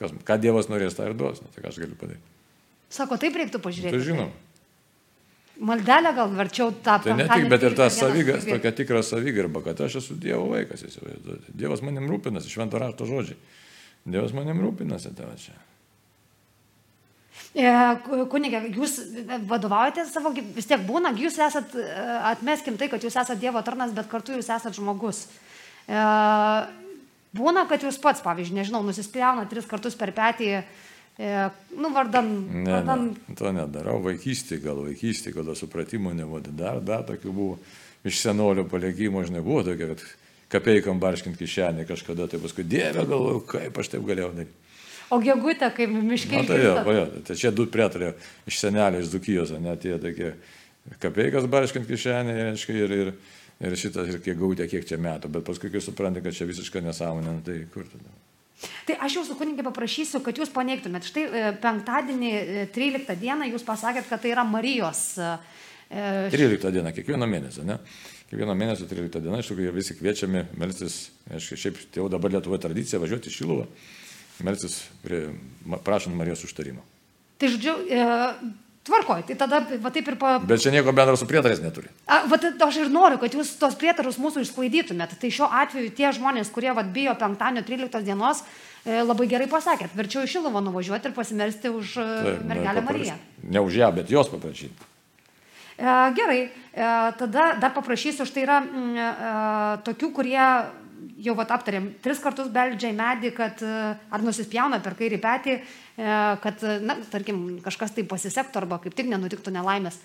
Kas, 0.00 0.12
ką 0.28 0.36
Dievas 0.40 0.68
norės, 0.72 0.96
tą 0.98 1.08
ir 1.08 1.16
duos, 1.16 1.40
nu, 1.44 1.52
tai 1.54 1.64
ką 1.64 1.70
aš 1.70 1.80
galiu 1.84 1.96
padaryti. 2.00 2.31
Sako, 2.92 3.16
taip 3.20 3.36
reiktų 3.40 3.60
pažiūrėti. 3.64 3.96
Tai 3.96 4.04
žinom. 4.04 4.32
Maldelę 5.62 6.10
gal 6.16 6.32
verčiau 6.34 6.72
tą 6.84 6.96
Tai 7.04 7.14
ne 7.16 7.26
tik, 7.28 7.44
bet 7.52 7.62
ir 7.68 7.74
ta 7.78 7.86
13 7.86 7.96
dieną 7.96 7.98
savygas, 8.00 8.46
tokia 8.48 8.72
tikra 8.76 9.02
savigarba, 9.06 9.62
kad 9.64 9.80
aš 9.84 9.98
esu 10.00 10.16
Dievo 10.18 10.48
vaikas, 10.50 10.82
įsivaizduoti. 10.88 11.52
Dievas 11.56 11.82
manim 11.84 12.08
rūpinasi, 12.10 12.50
švento 12.50 12.80
rašto 12.82 13.06
žodžiai. 13.08 13.36
Dievas 14.04 14.32
manim 14.34 14.58
rūpinasi 14.64 15.12
tave 15.16 15.36
čia. 15.38 15.54
E, 17.52 17.68
ku- 18.04 18.26
Kunigė, 18.32 18.62
jūs 18.74 18.96
vadovaujate 19.48 20.06
savo, 20.08 20.32
vis 20.32 20.66
tiek 20.68 20.80
būna, 20.88 21.12
jūs 21.20 21.36
esat, 21.46 21.74
e, 21.76 21.84
atmeskim 22.32 22.78
tai, 22.80 22.88
kad 22.88 23.00
jūs 23.04 23.12
esate 23.14 23.36
Dievo 23.40 23.60
tarnas, 23.62 23.92
bet 23.96 24.08
kartu 24.08 24.32
jūs 24.36 24.48
esate 24.48 24.74
žmogus. 24.76 25.26
E, 25.88 26.04
Būna, 27.32 27.62
kad 27.64 27.80
jūs 27.80 27.96
pats, 27.96 28.20
pavyzdžiui, 28.20 28.58
nežinau, 28.58 28.82
nusispjauna 28.84 29.46
tris 29.48 29.64
kartus 29.64 29.94
per 29.96 30.10
petį, 30.12 30.50
nu, 31.76 31.90
vardan, 31.92 32.30
Ne, 32.48 32.70
vardan 32.72 33.04
ne, 33.12 33.36
to 33.36 33.52
nedarau. 33.52 33.98
Vaikystėje, 34.04 34.62
gal 34.64 34.80
vaikystėje, 34.86 35.36
gal 35.36 35.52
supratimo 35.58 36.14
nebuvo. 36.16 36.40
Dar, 36.48 36.80
dar 36.80 37.04
tokių 37.08 37.34
buvo. 37.36 37.58
Iš 38.02 38.18
senolio 38.18 38.64
palikimo, 38.66 39.22
žinai, 39.22 39.44
buvo 39.46 39.60
tokia, 39.62 39.92
kad 39.92 40.00
kapeikam 40.50 40.98
barškint 41.00 41.38
kišenį 41.38 41.84
kažkada, 41.86 42.26
tai 42.28 42.40
paskui 42.42 42.64
Dieve 42.66 43.04
galvoju, 43.06 43.44
kaip 43.46 43.78
aš 43.78 43.92
taip 43.92 44.08
galėjau 44.08 44.32
daryti. 44.34 44.58
O 45.12 45.20
gegutė, 45.20 45.68
kaip 45.76 45.92
miškiai. 45.92 46.40
Na 46.40 46.48
tai 46.48 46.58
jo, 46.62 46.72
va 46.86 46.96
jo, 46.96 47.04
tai 47.28 47.36
čia 47.38 47.52
du 47.54 47.66
pretarė 47.70 48.14
iš 48.48 48.58
senelio, 48.64 49.02
iš 49.02 49.12
Dukijos, 49.12 49.52
net 49.60 49.84
tie 49.84 49.94
tokie 50.00 50.32
kapeikas 51.02 51.46
barškint 51.52 51.86
kišenį, 51.88 52.36
reiškia, 52.40 52.76
ir, 52.80 52.94
ir, 52.96 53.12
ir 53.68 53.78
šitas, 53.78 54.08
ir 54.08 54.22
kiek 54.24 54.38
gautė, 54.40 54.66
kiek 54.72 54.88
čia 54.88 54.98
metų, 55.02 55.30
bet 55.36 55.44
paskui, 55.46 55.70
kai 55.72 55.84
supranti, 55.84 56.24
kad 56.24 56.36
čia 56.36 56.48
visiškai 56.48 56.82
nesąmonė, 56.88 57.36
nu, 57.36 57.44
tai 57.46 57.58
kur 57.74 57.84
tada? 57.92 58.16
Tai 58.88 58.96
aš 59.06 59.18
jūsų 59.20 59.36
kunigė 59.38 59.64
paprašysiu, 59.66 60.20
kad 60.24 60.38
jūs 60.38 60.52
paneigtumėt. 60.54 61.06
Štai 61.08 61.24
e, 61.24 61.42
penktadienį, 61.62 62.30
e, 62.32 62.64
13 62.74 63.18
dieną, 63.20 63.48
jūs 63.52 63.66
pasakėt, 63.66 64.08
kad 64.10 64.22
tai 64.22 64.32
yra 64.34 64.44
Marijos. 64.48 65.02
e, 65.18 66.30
13 66.32 66.72
diena, 66.74 66.94
kiekvieno 66.94 67.28
mėnesio, 67.28 67.66
ne? 67.68 67.78
Kiekvieno 68.30 68.54
mėnesio 68.56 68.88
13 68.88 69.20
diena, 69.20 69.42
iš 69.42 69.50
tikrųjų, 69.52 69.74
visi 69.76 69.98
kviečiami 69.98 70.46
melstis, 70.60 71.02
aišku, 71.28 71.58
šiaip 71.60 71.82
tai 71.92 72.00
jau 72.00 72.08
dabar 72.12 72.32
Lietuvoje 72.32 72.62
tradicija 72.64 73.02
važiuoti 73.02 73.28
į 73.28 73.36
Šiluvą, 73.36 73.66
melstis, 74.46 74.78
prašant 75.84 76.16
Marijos 76.16 76.46
užtarimo. 76.48 76.86
Tai 77.42 77.50
žodžiu, 77.52 77.74
e, 77.90 78.06
tvarkoj, 78.86 79.22
tai 79.28 79.36
tada 79.38 79.60
va 79.82 79.92
taip 79.94 80.10
ir 80.10 80.18
pa, 80.18 80.34
Bet 80.42 80.62
čia 80.64 80.72
nieko 80.74 80.94
bendro 80.96 81.16
su 81.18 81.26
prietarais 81.30 81.62
neturi. 81.62 81.90
A, 82.06 82.22
vat, 82.30 82.44
aš 82.66 82.80
ir 82.82 82.92
noriu, 82.92 83.20
kad 83.22 83.34
jūs 83.36 83.54
tos 83.60 83.76
prietarus 83.78 84.18
mūsų 84.22 84.44
išsklaidytumėt. 84.46 85.16
Tai 85.22 85.32
šiuo 85.38 85.48
atveju 85.62 85.94
tie 85.98 86.10
žmonės, 86.16 86.50
kurie 86.54 86.72
vat, 86.74 86.90
bijo 86.94 87.14
penktadienio 87.18 87.64
13 87.68 88.06
dienos, 88.06 88.42
e, 88.84 89.02
labai 89.02 89.28
gerai 89.30 89.50
pasakėt. 89.50 89.94
Verčiau 89.98 90.26
į 90.26 90.32
Šiluvą 90.34 90.64
nuvažiuoti 90.66 91.10
ir 91.10 91.18
pasimelsti 91.18 91.70
už 91.70 91.98
e, 92.02 92.08
Taip, 92.28 92.46
mergelę 92.50 92.86
Mariją. 92.88 93.18
Ne 93.42 93.62
už 93.62 93.82
ją, 93.84 93.92
bet 93.94 94.10
jos 94.10 94.32
paprašyti. 94.32 94.90
E, 95.78 96.12
gerai, 96.14 96.42
e, 96.74 96.88
tada 97.18 97.54
dar 97.60 97.72
paprašysiu, 97.74 98.26
štai 98.28 98.44
yra 98.44 98.60
mm, 98.60 98.96
e, 98.98 99.08
tokių, 99.86 100.10
kurie 100.14 100.46
jau 101.22 101.34
vat, 101.38 101.52
aptarėm, 101.54 101.90
tris 102.04 102.20
kartus 102.22 102.50
beldžia 102.52 102.92
į 102.92 102.96
medį, 102.98 103.32
kad 103.36 103.62
e, 103.64 103.72
ar 104.12 104.24
nusispjauna 104.24 104.80
per 104.84 104.96
kairį 104.98 105.18
petį, 105.22 105.56
e, 105.58 106.16
kad, 106.44 106.64
e, 106.64 106.78
na, 106.84 106.98
tarkim, 107.12 107.42
kažkas 107.64 107.96
tai 107.96 108.06
pasisektų 108.08 108.62
arba 108.62 108.80
kaip 108.82 108.96
tik 108.98 109.10
nenutiktų 109.12 109.54
nelaimės. 109.54 110.00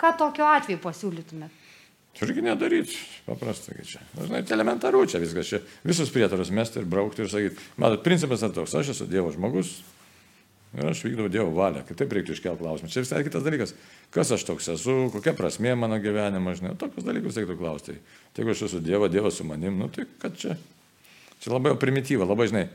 Ką 0.00 0.14
tokiu 0.20 0.46
atveju 0.48 0.80
pasiūlytumėt? 0.82 1.66
Reikia 2.20 2.42
nedaryti, 2.42 2.96
paprastai, 3.24 3.78
čia. 3.86 4.00
Žinai, 4.18 4.42
tai 4.42 4.56
elementaru 4.56 5.04
čia 5.08 5.20
viskas, 5.22 5.46
čia 5.46 5.60
visus 5.86 6.10
prietarus 6.12 6.50
mesti 6.52 6.82
ir 6.82 6.88
braukti 6.90 7.22
ir 7.24 7.30
sakyti, 7.30 7.70
matot, 7.80 8.02
principas 8.04 8.42
yra 8.42 8.52
toks, 8.56 8.74
aš 8.80 8.92
esu 8.96 9.06
Dievo 9.08 9.30
žmogus 9.32 9.78
ir 10.76 10.90
aš 10.90 11.02
vykdau 11.06 11.28
Dievo 11.32 11.50
valią, 11.54 11.82
kitaip 11.88 12.12
reiktų 12.14 12.36
iškelti 12.36 12.62
klausimą. 12.62 12.90
Čia 12.92 13.02
visai 13.04 13.22
kitas 13.26 13.46
dalykas, 13.46 13.72
kas 14.14 14.30
aš 14.36 14.44
toks 14.46 14.70
esu, 14.74 14.96
kokia 15.14 15.34
prasmė 15.38 15.74
mano 15.78 15.98
gyvenimo, 16.02 16.54
žinai, 16.58 16.76
tokius 16.78 17.06
dalykus 17.06 17.40
reiktų 17.40 17.56
klausti. 17.58 17.96
Tai 18.34 18.44
jeigu 18.44 18.54
aš 18.54 18.66
esu 18.68 18.82
Dievo, 18.84 19.08
Dievas 19.10 19.40
su 19.40 19.46
manim, 19.48 19.80
nu 19.80 19.90
tai 19.92 20.06
kad 20.22 20.36
čia, 20.38 20.54
čia 21.42 21.54
labai 21.54 21.74
primityva, 21.80 22.28
labai 22.28 22.50
žinai. 22.52 22.68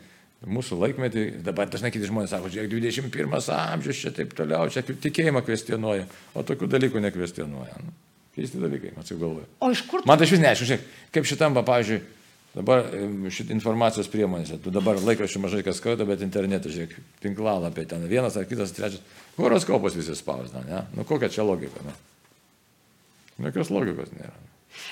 Mūsų 0.46 0.78
laikmetį, 0.78 1.22
dabar 1.46 1.70
dažnai 1.72 1.90
kiti 1.96 2.10
žmonės 2.10 2.36
sako, 2.36 2.52
žiūrėk, 2.54 2.74
21 2.76 3.38
amžius 3.56 4.02
čia 4.04 4.12
taip 4.14 4.36
toliau, 4.36 4.68
čia 4.70 4.84
tikėjimą 4.84 5.42
kvestionuoja, 5.48 6.04
o 6.36 6.44
tokių 6.46 6.68
dalykų 6.76 7.02
nekvestionuoja. 7.08 7.80
Nu, 7.82 7.96
keisti 8.36 8.60
dalykai, 8.62 8.92
atsigalvoju. 9.00 9.48
O 9.64 9.72
iš 9.74 9.86
kur 9.88 10.04
Man 10.06 10.20
tai 10.20 10.28
iš 10.28 10.36
vis 10.36 10.44
neaišku, 10.44 10.78
kaip 11.16 11.30
šitam, 11.32 11.56
pavyzdžiui, 11.56 12.02
dabar 12.56 12.86
šit 13.36 13.50
informacijos 13.52 14.08
priemonėse, 14.12 14.58
tu 14.64 14.72
dabar 14.74 14.98
laikraščių 15.04 15.42
mažai 15.44 15.62
kas 15.66 15.82
skaito, 15.82 16.06
bet 16.08 16.24
internete, 16.24 16.72
žiūrėk, 16.72 16.96
tinklalapį 17.26 17.86
ten, 17.92 18.06
vienas 18.10 18.38
ar 18.40 18.48
kitas, 18.50 18.72
trečias, 18.76 19.04
horoskopus 19.38 19.98
visi 20.00 20.16
spausdina, 20.16 20.64
ne? 20.68 20.84
Nu 20.96 21.04
kokia 21.08 21.28
čia 21.32 21.44
logika, 21.48 21.84
ne? 21.86 21.96
Jokios 23.46 23.72
logikos 23.74 24.14
nėra. 24.16 24.32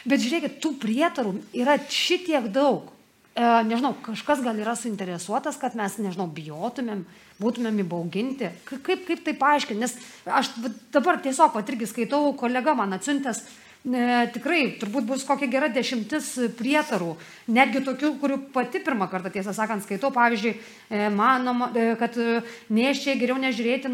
Bet 0.07 0.19
žiūrėkit, 0.23 0.57
tų 0.63 0.73
prietarų 0.81 1.31
yra 1.55 1.77
šitiek 1.91 2.49
daug. 2.55 2.89
E, 3.33 3.43
nežinau, 3.67 3.93
kažkas 4.05 4.43
gal 4.45 4.59
yra 4.61 4.75
suinteresuotas, 4.77 5.55
kad 5.59 5.75
mes, 5.79 5.95
nežinau, 6.03 6.27
bijotumėm, 6.31 7.05
būtumėm 7.41 7.79
įbauginti. 7.85 8.51
Ka- 8.67 8.79
Kaip, 8.85 9.07
kaip 9.07 9.23
tai 9.25 9.33
paaiškinti? 9.39 9.79
Nes 9.81 9.95
aš 10.27 10.51
dabar 10.93 11.17
tiesiog 11.23 11.55
pat 11.55 11.71
irgi 11.73 11.87
skaitau, 11.89 12.33
kolega 12.39 12.75
man 12.77 12.93
atsiuntęs, 12.99 13.41
tikrai 13.83 14.77
turbūt 14.79 15.03
bus 15.03 15.25
kokia 15.27 15.49
gera 15.51 15.67
dešimtis 15.67 16.29
prietarų. 16.55 17.17
Netgi 17.51 17.81
tokių, 17.83 18.13
kurių 18.21 18.37
pati 18.55 18.79
pirmą 18.79 19.09
kartą, 19.11 19.31
tiesą 19.33 19.51
sakant, 19.53 19.83
skaitau. 19.83 20.11
Pavyzdžiui, 20.15 20.53
e, 20.87 21.09
manoma, 21.11 21.67
e, 21.75 21.95
kad 21.99 22.15
e, 22.15 22.41
neščiai 22.71 23.19
geriau 23.19 23.35
nežiūrėti 23.43 23.91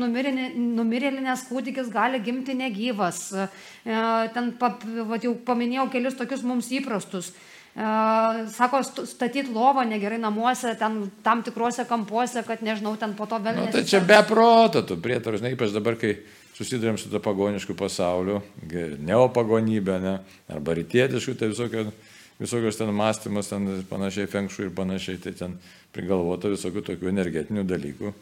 nes 1.26 1.46
kūdikis 1.50 1.90
gali 1.90 2.22
gimti 2.22 2.54
negyvas. 2.54 3.34
Ten 3.84 4.52
va, 4.60 5.18
jau 5.18 5.34
paminėjau 5.34 5.90
kelis 5.90 6.18
tokius 6.20 6.46
mums 6.46 6.70
įprastus. 6.70 7.34
Sako, 7.80 8.82
statyti 8.84 9.54
lovą 9.56 9.86
negerai 9.88 10.18
namuose, 10.20 10.74
ten 10.76 11.06
tam 11.24 11.44
tikrose 11.48 11.86
kampuose, 11.88 12.44
kad 12.44 12.60
nežinau, 12.66 12.98
ten 13.00 13.14
po 13.16 13.24
to 13.30 13.40
vėl... 13.40 13.56
Nu, 13.56 13.68
tai 13.72 13.86
čia 13.88 14.02
be 14.04 14.18
proto, 14.28 14.82
tu 14.84 14.98
prietarus, 15.00 15.40
ne 15.46 15.54
ypač 15.56 15.72
dabar, 15.72 15.96
kai 16.02 16.18
susidurėm 16.58 17.00
su 17.00 17.08
to 17.08 17.22
pagonišku 17.24 17.78
pasauliu, 17.80 18.42
neopagonybė, 19.08 19.96
ne, 20.04 20.18
arba 20.52 20.76
rytietišku, 20.76 21.38
tai 21.40 21.54
visokio, 21.54 21.86
visokios 22.42 22.82
ten 22.82 22.92
mąstymas, 23.00 23.54
ten 23.54 23.72
panašiai 23.88 24.28
fenkšų 24.28 24.68
ir 24.68 24.76
panašiai, 24.76 25.24
tai 25.24 25.38
ten 25.40 25.56
prigalvota 25.96 26.52
visokių 26.52 26.84
tokių 26.92 27.14
energetinių 27.16 27.64
dalykų. 27.70 28.16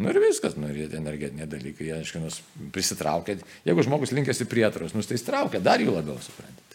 Nu 0.00 0.14
ir 0.14 0.22
viskas, 0.22 0.54
nu 0.54 0.70
ir 0.70 0.86
energetiniai 0.86 1.50
dalykai, 1.50 1.90
jie, 1.90 1.98
aišku, 1.98 2.22
prisitraukia. 2.70 3.40
Jeigu 3.66 3.90
žmogus 3.90 4.14
linkėsi 4.14 4.46
prietarus, 4.48 4.94
nus 4.94 5.10
tai 5.10 5.18
įstraukia, 5.18 5.58
dar 5.58 5.82
jų 5.82 5.98
labiau 5.98 6.22
suprantate. 6.22 6.69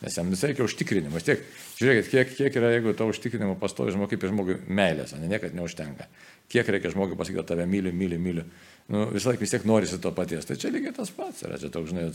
Nes 0.00 0.16
jam 0.16 0.30
vis 0.32 0.42
reikia 0.46 0.64
užtikrinimas. 0.64 1.24
Tiek, 1.26 1.42
žiūrėkit, 1.76 2.10
kiek, 2.12 2.34
kiek 2.38 2.58
yra, 2.60 2.72
jeigu 2.76 2.94
to 2.96 3.08
užtikrinimo 3.10 3.56
pastovi 3.60 3.92
žmogui, 3.92 4.14
kaip 4.14 4.24
ir 4.24 4.32
žmogui 4.32 4.56
meilės, 4.68 5.12
ne 5.20 5.28
niekad 5.28 5.56
neužtenka. 5.56 6.08
Kiek 6.50 6.68
reikia 6.72 6.92
žmogui 6.94 7.18
pasakyti, 7.18 7.44
tave 7.50 7.66
myliu, 7.68 7.92
myliu, 7.94 8.20
myliu. 8.22 8.46
Nu, 8.90 9.04
vis 9.12 9.26
laik 9.28 9.42
vis 9.42 9.52
tiek 9.52 9.66
norisi 9.68 10.00
to 10.02 10.10
paties. 10.16 10.48
Tai 10.48 10.56
čia 10.58 10.72
lygiai 10.72 10.94
tas 10.96 11.12
pats 11.14 11.44
yra. 11.46 11.60
Čia 11.60 11.68
toks, 11.70 11.92
žinai, 11.92 12.08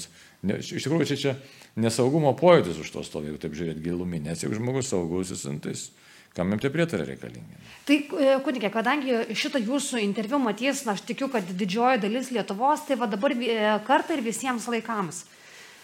ne, 0.50 0.58
iš 0.60 0.82
tikrųjų 0.82 1.08
čia, 1.14 1.20
čia 1.22 1.36
nesaugumo 1.80 2.34
pojūtis 2.40 2.82
už 2.82 2.90
to 2.98 3.06
stovi, 3.06 3.30
jeigu 3.30 3.44
taip 3.46 3.56
žiūrėt 3.56 3.80
giluminė. 3.86 4.34
Nes 4.34 4.44
jeigu 4.44 4.58
žmogus 4.58 4.90
saugus, 4.92 5.32
jis, 5.32 5.46
nu, 5.48 5.62
tai 5.64 5.78
jis 5.78 5.88
Kam 6.36 6.52
jam 6.52 6.60
tie 6.60 6.68
prietarai 6.68 7.06
reikalingi? 7.08 7.60
Tai, 7.88 7.96
e, 7.96 8.32
kunikė, 8.44 8.68
kadangi 8.74 9.22
šitą 9.40 9.62
jūsų 9.64 10.02
interviu 10.04 10.36
matys, 10.44 10.82
na, 10.84 10.98
aš 10.98 11.06
tikiu, 11.08 11.30
kad 11.32 11.48
didžioji 11.48 12.02
dalis 12.04 12.28
Lietuvos, 12.36 12.84
tai 12.90 12.98
va 13.00 13.08
dabar 13.08 13.32
e, 13.38 13.56
kartą 13.88 14.18
ir 14.18 14.24
visiems 14.26 14.68
laikams. 14.68 15.24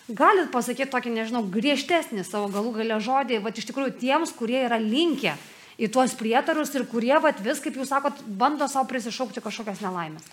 Galit 0.09 0.49
pasakyti 0.51 0.89
tokį, 0.91 1.13
nežinau, 1.13 1.43
griežtesnį 1.51 2.25
savo 2.27 2.49
galų 2.51 2.73
galę 2.79 2.97
žodį, 3.03 3.41
va 3.43 3.53
iš 3.53 3.67
tikrųjų 3.69 3.95
tiems, 4.01 4.33
kurie 4.35 4.63
yra 4.65 4.79
linkę 4.81 5.35
į 5.81 5.89
tuos 5.93 6.15
prietarus 6.17 6.73
ir 6.75 6.87
kurie, 6.89 7.13
va 7.21 7.33
vis, 7.37 7.61
kaip 7.63 7.77
jūs 7.77 7.91
sakot, 7.93 8.23
bando 8.25 8.67
savo 8.71 8.89
prisišaukti 8.89 9.43
kažkokias 9.43 9.83
nelaimės. 9.85 10.25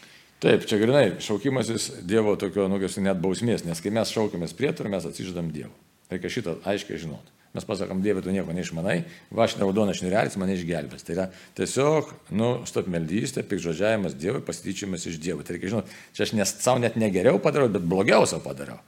Taip, 0.43 0.65
čia 0.71 0.79
grinai, 0.79 1.19
šaukimasis 1.23 1.91
Dievo 2.07 2.37
tokio, 2.39 2.69
nu, 2.71 2.79
net 2.79 3.19
bausmės, 3.19 3.65
nes 3.67 3.81
kai 3.83 3.91
mes 3.91 4.13
šaukimės 4.15 4.55
prietarų, 4.55 4.93
mes 4.95 5.09
atsižadam 5.09 5.51
Dievu. 5.51 5.75
Reikia 6.13 6.31
šitą 6.33 6.55
aiškiai 6.69 7.01
žinoti. 7.03 7.35
Mes 7.57 7.65
pasakom, 7.65 8.03
Dieve, 8.05 8.21
tu 8.23 8.31
nieko 8.31 8.53
neišmanai, 8.53 8.99
va 9.33 9.47
aš 9.47 9.57
raudonas 9.59 9.99
šnirelis 9.99 10.37
mane 10.39 10.53
išgelbės. 10.55 11.03
Tai 11.05 11.15
yra 11.15 11.27
tiesiog, 11.57 12.11
nu, 12.37 12.51
stop 12.69 12.91
meldystė, 12.93 13.43
pikžodžiavimas 13.49 14.15
Dievui, 14.21 14.45
pasityčiamas 14.45 15.09
iš 15.09 15.17
Dievo. 15.23 15.43
Tai 15.43 15.57
reikia 15.57 15.73
žinoti, 15.73 15.97
čia 16.15 16.27
aš 16.27 16.35
nes 16.37 16.53
savo 16.61 16.83
net 16.85 16.99
negeriau 17.01 17.41
padariau, 17.43 17.73
bet 17.73 17.89
blogiausia 17.89 18.39
padariau. 18.45 18.79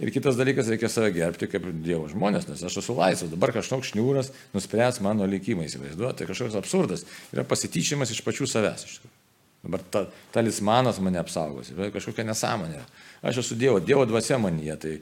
Ir 0.00 0.08
kitas 0.14 0.38
dalykas, 0.38 0.70
reikia 0.72 0.88
save 0.88 1.10
gerbti 1.12 1.48
kaip 1.50 1.66
Dievo 1.84 2.06
žmonės, 2.08 2.46
nes 2.48 2.62
aš 2.64 2.78
esu 2.80 2.96
laisvas, 2.96 3.32
dabar 3.34 3.52
kažkoks 3.52 3.92
šniūras 3.92 4.32
nuspręs 4.54 5.02
mano 5.04 5.28
likimą 5.28 5.66
įsivaizduoti, 5.68 6.22
tai 6.22 6.28
kažkoks 6.30 6.56
absurdas. 6.56 7.04
Yra 7.34 7.44
pasityčiamas 7.44 8.14
iš 8.14 8.22
pačių 8.24 8.48
savęs. 8.48 8.86
Iš 8.88 8.94
tikrųjų. 8.96 9.16
Dabar 9.60 9.82
ta, 9.92 10.06
talismanas 10.32 11.02
mane 11.04 11.20
apsaugos, 11.20 11.68
yra 11.74 11.90
kažkokia 11.92 12.24
nesąmonė. 12.24 12.80
Aš 13.20 13.42
esu 13.42 13.58
Dievo, 13.60 13.76
Dievo 13.84 14.06
dvasia 14.08 14.38
manyje. 14.40 14.76
Tai, 14.80 14.94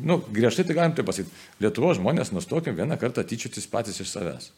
nu, 0.00 0.16
griežtai 0.32 0.64
tai 0.64 0.78
galim 0.78 0.96
tai 0.96 1.04
pasakyti. 1.04 1.44
Lietuvo 1.60 1.92
žmonės 1.98 2.32
nustokim 2.32 2.78
vieną 2.78 2.96
kartą 3.00 3.26
tyčiotis 3.28 3.68
patys 3.68 4.00
iš 4.00 4.14
savęs. 4.14 4.48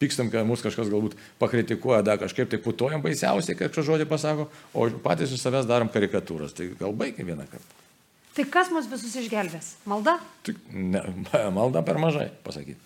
Pykstam, 0.00 0.30
kad 0.30 0.46
mūsų 0.46 0.70
kažkas 0.70 0.94
galbūt 0.94 1.18
pakritikuoja, 1.42 2.04
dar 2.06 2.22
kažkaip 2.22 2.48
tai 2.54 2.62
putojam 2.62 3.02
baisiausiai, 3.02 3.58
kad 3.58 3.74
kažką 3.74 3.88
žodį 3.90 4.06
pasako, 4.08 4.46
o 4.72 4.86
patys 5.02 5.34
iš 5.34 5.42
savęs 5.42 5.66
darom 5.68 5.90
karikatūras. 5.90 6.54
Tai 6.54 6.70
gal 6.78 6.94
baigia 6.94 7.26
vieną 7.26 7.50
kartą. 7.50 7.89
Tai 8.36 8.46
kas 8.46 8.70
mus 8.70 8.86
visus 8.90 9.16
išgelbės? 9.18 9.74
Malda? 9.90 10.18
Tik, 10.46 10.58
ne, 10.70 11.02
malda 11.56 11.82
per 11.86 11.98
mažai, 12.02 12.28
pasakyti. 12.46 12.78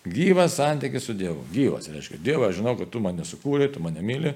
Gyvas 0.00 0.56
santykis 0.56 1.04
su 1.08 1.14
Dievu. 1.16 1.44
Gyvas, 1.52 1.90
reiškia, 1.92 2.20
Dievas, 2.24 2.56
žinau, 2.56 2.76
kad 2.78 2.88
tu 2.92 3.02
mane 3.04 3.24
sukūrė, 3.28 3.68
tu 3.72 3.82
mane 3.84 4.00
myli, 4.04 4.32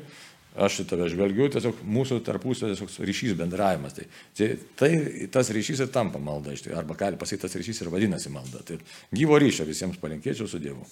aš 0.61 0.83
į 0.83 0.87
tave 0.90 1.09
žvelgiu, 1.12 1.48
tiesiog 1.53 1.81
mūsų 1.88 2.20
tarpusio 2.27 2.68
tiesiog 2.68 2.92
ryšys 3.09 3.33
bendravimas. 3.38 3.96
Tai, 3.96 4.05
tai, 4.37 4.50
tai 4.81 4.90
tas 5.33 5.48
ryšys 5.57 5.87
ir 5.87 5.92
tampa 5.94 6.20
malda, 6.20 6.53
arba 6.77 6.98
gali 7.00 7.20
pasakyti, 7.20 7.46
tas 7.46 7.57
ryšys 7.61 7.81
ir 7.81 7.92
vadinasi 7.92 8.33
malda. 8.33 8.61
Tai 8.68 8.79
gyvo 9.16 9.40
ryšio 9.40 9.66
visiems 9.68 10.00
palinkėčiau 10.03 10.48
su 10.50 10.61
Dievu. 10.62 10.85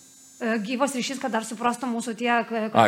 E, 0.42 0.56
gyvas 0.58 0.96
ryšys, 0.98 1.20
kad 1.22 1.30
dar 1.30 1.44
suprastų 1.46 1.86
mūsų 1.86 2.16
tie 2.18 2.30
A, 2.32 2.40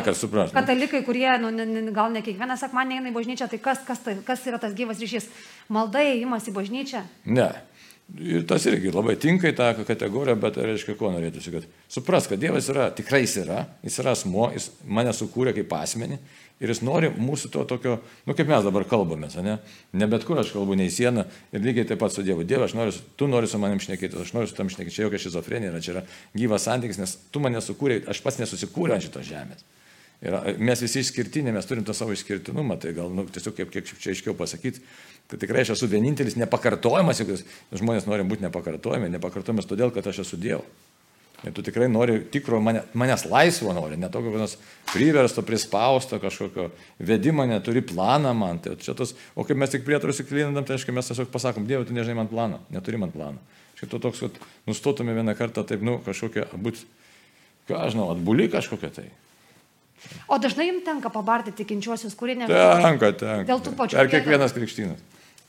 kad 0.02 0.16
suprastų. 0.18 0.56
katalikai, 0.56 1.04
kurie 1.06 1.28
nu, 1.38 1.52
gal 1.94 2.10
ne 2.10 2.22
kiekvieną 2.26 2.56
sekmanį 2.58 2.98
eina 2.98 3.12
į 3.12 3.14
bažnyčią, 3.14 3.46
tai 3.52 3.60
kas, 3.62 3.84
kas, 3.86 4.00
tai, 4.02 4.16
kas 4.26 4.42
yra 4.50 4.58
tas 4.58 4.74
gyvas 4.74 4.98
ryšys? 4.98 5.28
Malda 5.70 6.02
įėjimas 6.02 6.48
į 6.50 6.54
bažnyčią? 6.56 7.04
Ne. 7.30 7.52
Ir 8.18 8.42
tas 8.44 8.66
irgi 8.68 8.90
labai 8.92 9.14
tinka 9.16 9.48
į 9.48 9.54
tą 9.56 9.70
kategoriją, 9.86 10.34
bet 10.42 10.58
reiškia, 10.60 10.96
ko 10.98 11.12
norėtųsi, 11.14 11.54
kad 11.54 11.68
supras, 11.88 12.26
kad 12.28 12.42
Dievas 12.42 12.66
yra, 12.68 12.90
tikrai 12.92 13.22
jis 13.22 13.38
yra, 13.46 13.62
jis 13.86 13.96
yra 14.02 14.12
asmo, 14.12 14.50
jis 14.52 14.68
mane 14.84 15.14
sukūrė 15.16 15.54
kaip 15.56 15.72
asmenį 15.78 16.18
Ir 16.62 16.70
jis 16.70 16.84
nori 16.86 17.08
mūsų 17.10 17.50
to 17.50 17.64
tokio, 17.66 17.96
nu 18.28 18.34
kaip 18.38 18.46
mes 18.46 18.62
dabar 18.62 18.84
kalbame, 18.86 19.26
ne? 19.42 19.56
Ne 19.92 20.06
bet 20.10 20.22
kur 20.24 20.38
aš 20.38 20.52
kalbu, 20.54 20.76
nei 20.78 20.92
sieną. 20.92 21.24
Ir 21.50 21.64
lygiai 21.64 21.88
taip 21.88 21.98
pat 22.00 22.14
su 22.14 22.22
Dievu. 22.22 22.46
Dieve, 22.46 22.68
aš 22.68 22.76
noriu, 22.78 22.94
tu 23.18 23.26
nori 23.26 23.50
su 23.50 23.58
manim 23.58 23.82
šnekėti, 23.82 24.20
aš 24.22 24.30
noriu 24.36 24.50
su 24.50 24.54
tam 24.54 24.70
šnekėti. 24.70 24.94
Čia 24.94 25.08
jokia 25.08 25.24
šizofrenija 25.26 25.72
yra, 25.72 25.82
čia 25.82 25.96
yra 25.96 26.04
gyvas 26.38 26.68
santykis, 26.68 27.00
nes 27.02 27.16
tu 27.34 27.42
mane 27.42 27.58
sukūrėjai, 27.58 28.06
aš 28.14 28.22
pats 28.22 28.38
nesusikūriau 28.44 28.94
ant 28.94 29.06
šitos 29.08 29.26
žemės. 29.26 29.66
Ir 30.24 30.38
mes 30.62 30.80
visi 30.80 31.02
išskirtiniai, 31.02 31.52
mes 31.52 31.66
turim 31.68 31.84
tą 31.84 31.92
savo 31.96 32.14
išskirtinumą, 32.14 32.78
tai 32.80 32.94
gal 32.96 33.10
nu, 33.12 33.26
tiesiog 33.28 33.58
kaip, 33.58 33.74
kiek 33.74 33.90
čia 33.90 34.14
aiškiau 34.14 34.36
pasakyti, 34.38 34.80
kad 35.28 35.42
tikrai 35.42 35.66
aš 35.66 35.74
esu 35.74 35.90
vienintelis 35.90 36.38
nepakartojamas, 36.40 37.20
juk 37.20 37.34
žmonės 37.74 38.06
nori 38.08 38.24
būti 38.30 38.46
nepakartojami, 38.46 39.10
nepakartojamas 39.18 39.68
todėl, 39.68 39.92
kad 39.92 40.06
aš 40.08 40.22
esu 40.24 40.38
Dievu. 40.40 40.64
Ir 41.44 41.52
tu 41.52 41.62
tikrai 41.64 41.88
nori 41.92 42.18
tikro, 42.33 42.61
mane, 42.64 42.85
manęs 42.96 43.26
laisvo 43.28 43.72
nori, 43.76 43.98
ne 44.00 44.09
tokio 44.12 44.33
vienos 44.33 44.57
priversto, 44.92 45.44
prispausto 45.44 46.18
kažkokio 46.22 46.70
vedimo, 46.98 47.44
neturi 47.48 47.83
planą 47.85 48.33
man. 48.37 48.62
Tai 48.64 48.76
tas, 48.80 49.14
o 49.35 49.44
kai 49.44 49.57
mes 49.59 49.72
tik 49.74 49.85
prietarus 49.87 50.22
įklinam, 50.24 50.64
tai 50.64 50.78
aišku, 50.78 50.94
mes 50.96 51.11
tiesiog 51.11 51.28
pasakom, 51.35 51.66
Dieve, 51.68 51.85
tu 51.88 51.96
nežinai 51.96 52.22
man 52.22 52.30
plano, 52.30 52.62
neturi 52.72 53.00
man 53.00 53.12
plano. 53.12 53.42
Štai 53.78 54.00
toks, 54.00 54.22
kad 54.24 54.38
nustotume 54.70 55.16
vieną 55.16 55.35
kartą 55.37 55.66
taip, 55.68 55.83
nu, 55.85 55.98
kažkokia, 56.07 56.46
būt, 56.54 56.85
ką 57.68 57.83
aš 57.83 57.96
žinau, 57.96 58.09
atbuli 58.14 58.48
kažkokia 58.52 58.92
tai. 58.94 59.09
O 60.28 60.38
dažnai 60.40 60.68
jums 60.68 60.85
tenka 60.87 61.11
pabarti 61.12 61.52
tikinčiuosius, 61.57 62.14
kurie 62.18 62.37
ne... 62.38 62.48
Tenka, 62.48 63.12
tenka. 63.16 63.44
Dėl 63.48 63.61
tų 63.64 63.74
pačių. 63.78 63.98
Ar 64.00 64.11
kiekvienas 64.12 64.54
krikštynas. 64.57 65.02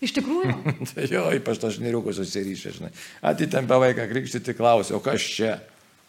Iš 0.03 0.12
tikrųjų? 0.17 0.55
jo, 1.13 1.23
ypač 1.38 1.62
tas 1.62 1.77
neriukus 1.81 2.19
susiryšė, 2.19 2.73
žinai. 2.77 2.91
Atitempia 3.25 3.79
vaiką 3.81 4.08
krikštyti, 4.12 4.55
klausia, 4.58 4.97
o 4.97 5.01
kas 5.03 5.23
čia? 5.23 5.55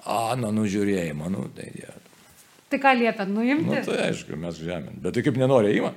A, 0.07 0.37
nuo 0.39 0.53
nužiūrėjimo, 0.55 1.31
nu, 1.33 1.49
tai 1.57 1.71
jie. 1.75 1.93
Tai 2.71 2.79
ką 2.83 2.93
liepia, 2.99 3.27
nuimti? 3.31 3.71
Nu, 3.71 3.83
tai 3.87 3.99
aišku, 4.09 4.39
mes 4.39 4.59
žemėm. 4.59 5.01
Bet 5.03 5.17
tai 5.17 5.25
kaip 5.27 5.39
nenori 5.39 5.75
įima. 5.75 5.93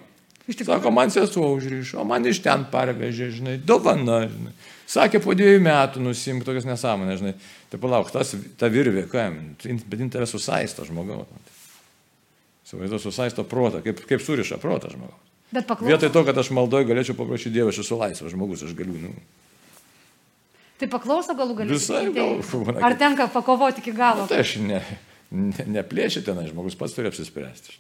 Sako, 0.49 0.89
man 0.93 1.11
sesuo 1.13 1.51
užryšo, 1.53 2.01
man 2.09 2.25
iš 2.25 2.39
ten 2.41 2.63
parvežė, 2.71 3.29
žinai, 3.37 3.55
dovana, 3.61 4.23
žinai. 4.25 4.53
Sakė, 4.89 5.21
po 5.21 5.35
dviejų 5.37 5.61
metų 5.61 6.01
nusimk 6.01 6.45
tokias 6.47 6.65
nesąmonės, 6.65 7.19
žinai. 7.21 7.33
Tai 7.69 7.77
palauk, 7.83 8.09
tas, 8.13 8.33
ta 8.57 8.69
virvė, 8.73 9.05
ką, 9.11 9.27
bet 9.61 10.01
jin 10.01 10.09
tave 10.13 10.25
susaisto 10.29 10.87
žmogaus. 10.87 11.29
Suvaizduoju, 12.69 13.01
susaisto 13.03 13.45
protą, 13.49 13.83
kaip, 13.85 14.01
kaip 14.09 14.25
suriša 14.25 14.57
protą 14.61 14.89
žmogaus. 14.93 15.29
Bet 15.53 15.69
paklausom. 15.69 15.89
Vietoj 15.93 16.13
to, 16.13 16.25
kad 16.25 16.41
aš 16.41 16.49
maldoj 16.53 16.85
galėčiau 16.89 17.17
paprašyti 17.17 17.55
Dievą, 17.55 17.73
aš 17.73 17.83
esu 17.85 17.97
laisvas 17.97 18.33
žmogus, 18.33 18.65
aš 18.65 18.73
galiu, 18.77 18.97
nu, 19.01 19.13
Tai 20.79 20.87
paklauso 20.91 21.35
galų 21.35 21.57
galiu. 21.59 21.75
Visai 21.75 22.07
gal. 22.15 22.39
Ar 22.87 22.95
tenka 22.99 23.27
pakovoti 23.31 23.83
iki 23.83 23.93
galo? 23.95 24.23
Na, 24.23 24.31
tai 24.31 24.41
aš 24.45 24.55
ne, 24.63 24.79
ne, 25.31 25.65
neplėšiu 25.75 26.23
tenai, 26.27 26.47
žmogus 26.51 26.77
pats 26.79 26.95
turi 26.95 27.11
apsispręsti. 27.11 27.75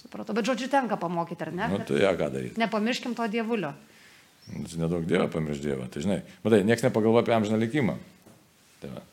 Supratau, 0.00 0.34
bet 0.34 0.48
žodžiu 0.48 0.70
tenka 0.72 0.96
pamokyti, 0.98 1.44
ar 1.44 1.52
ne? 1.52 1.66
Na, 1.66 1.70
nu, 1.76 1.84
tai 1.86 2.00
ją 2.00 2.14
ką 2.18 2.30
daryti. 2.32 2.60
Nepamirškim 2.60 3.14
to 3.18 3.28
dievulio. 3.30 3.74
Nu, 4.50 4.64
tai 4.66 4.80
nedaug 4.80 5.04
dievą 5.06 5.28
pamirš 5.30 5.60
dievą. 5.62 5.86
Tai 5.92 6.02
žinai, 6.02 6.20
matai, 6.42 6.62
niekas 6.66 6.88
nepagalvoja 6.88 7.22
apie 7.22 7.36
amžiną 7.36 7.60
likimą. 7.62 7.98
Tai 8.82 8.90
va. 8.96 9.04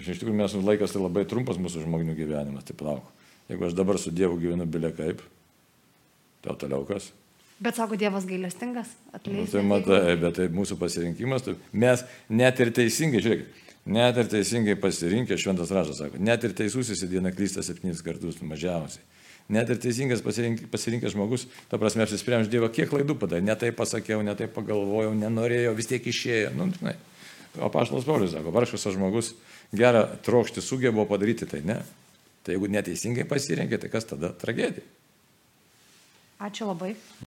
Iš 0.00 0.16
tikrųjų, 0.16 0.38
mes 0.40 0.56
laikas 0.56 0.94
tai 0.94 1.02
labai 1.04 1.26
trumpas 1.28 1.60
mūsų 1.60 1.84
žmonių 1.84 2.16
gyvenimas, 2.16 2.64
tai 2.66 2.74
plauk. 2.78 3.04
Jeigu 3.50 3.68
aš 3.68 3.76
dabar 3.76 4.00
su 4.00 4.10
Dievu 4.14 4.38
gyvenu 4.40 4.64
bilė 4.64 4.90
kaip, 4.96 5.20
tai 6.42 6.56
toliau 6.58 6.86
kas? 6.88 7.10
Bet 7.62 7.78
sako, 7.78 7.96
Dievas 8.00 8.24
gailestingas, 8.26 8.90
atleidžiamas. 9.12 9.52
Nu, 9.52 9.52
tai 9.52 9.62
matai, 9.66 10.16
bet 10.18 10.38
tai 10.38 10.48
mūsų 10.50 10.78
pasirinkimas, 10.80 11.44
tai 11.46 11.56
mes 11.72 12.02
net 12.32 12.62
ir 12.64 12.72
teisingai, 12.74 13.20
žiūrėkit, 13.22 13.60
net 13.92 14.18
ir 14.18 14.30
teisingai 14.32 14.74
pasirinkę, 14.82 15.38
šventas 15.38 15.70
rašas 15.74 16.00
sako, 16.02 16.18
net 16.18 16.42
ir 16.48 16.56
teisusis 16.58 17.04
į 17.06 17.12
dieną 17.16 17.34
klysta 17.36 17.62
septynis 17.66 18.02
kartus 18.02 18.40
mažiausiai. 18.42 19.04
Net 19.52 19.70
ir 19.70 19.78
teisingas 19.82 20.22
pasirink, 20.24 20.62
pasirinkęs 20.72 21.14
žmogus, 21.16 21.46
ta 21.68 21.78
prasme, 21.80 22.04
apsisprendžiu 22.06 22.50
Dievą, 22.52 22.68
kiek 22.72 22.88
klaidų 22.90 23.18
padarė, 23.20 23.42
ne 23.44 23.56
tai 23.58 23.72
pasakiau, 23.74 24.22
ne 24.24 24.34
tai 24.38 24.46
pagalvojau, 24.50 25.12
nenorėjau, 25.18 25.74
vis 25.76 25.90
tiek 25.90 26.06
išėjo. 26.08 26.52
Nu, 26.56 26.68
žinai. 26.78 26.94
O 27.60 27.68
paštas 27.72 28.06
Paulius 28.08 28.32
sako, 28.32 28.52
varškas 28.54 28.86
žmogus 28.94 29.34
gerą 29.76 30.06
trokšti 30.24 30.62
sugebo 30.64 31.04
padaryti, 31.10 31.48
tai 31.50 31.60
ne. 31.66 31.82
Tai 32.42 32.56
jeigu 32.56 32.70
neteisingai 32.72 33.26
pasirinkė, 33.28 33.78
tai 33.82 33.90
kas 33.92 34.08
tada 34.08 34.32
tragedija? 34.38 34.86
Ačiū 36.42 36.66
labai. 36.66 36.94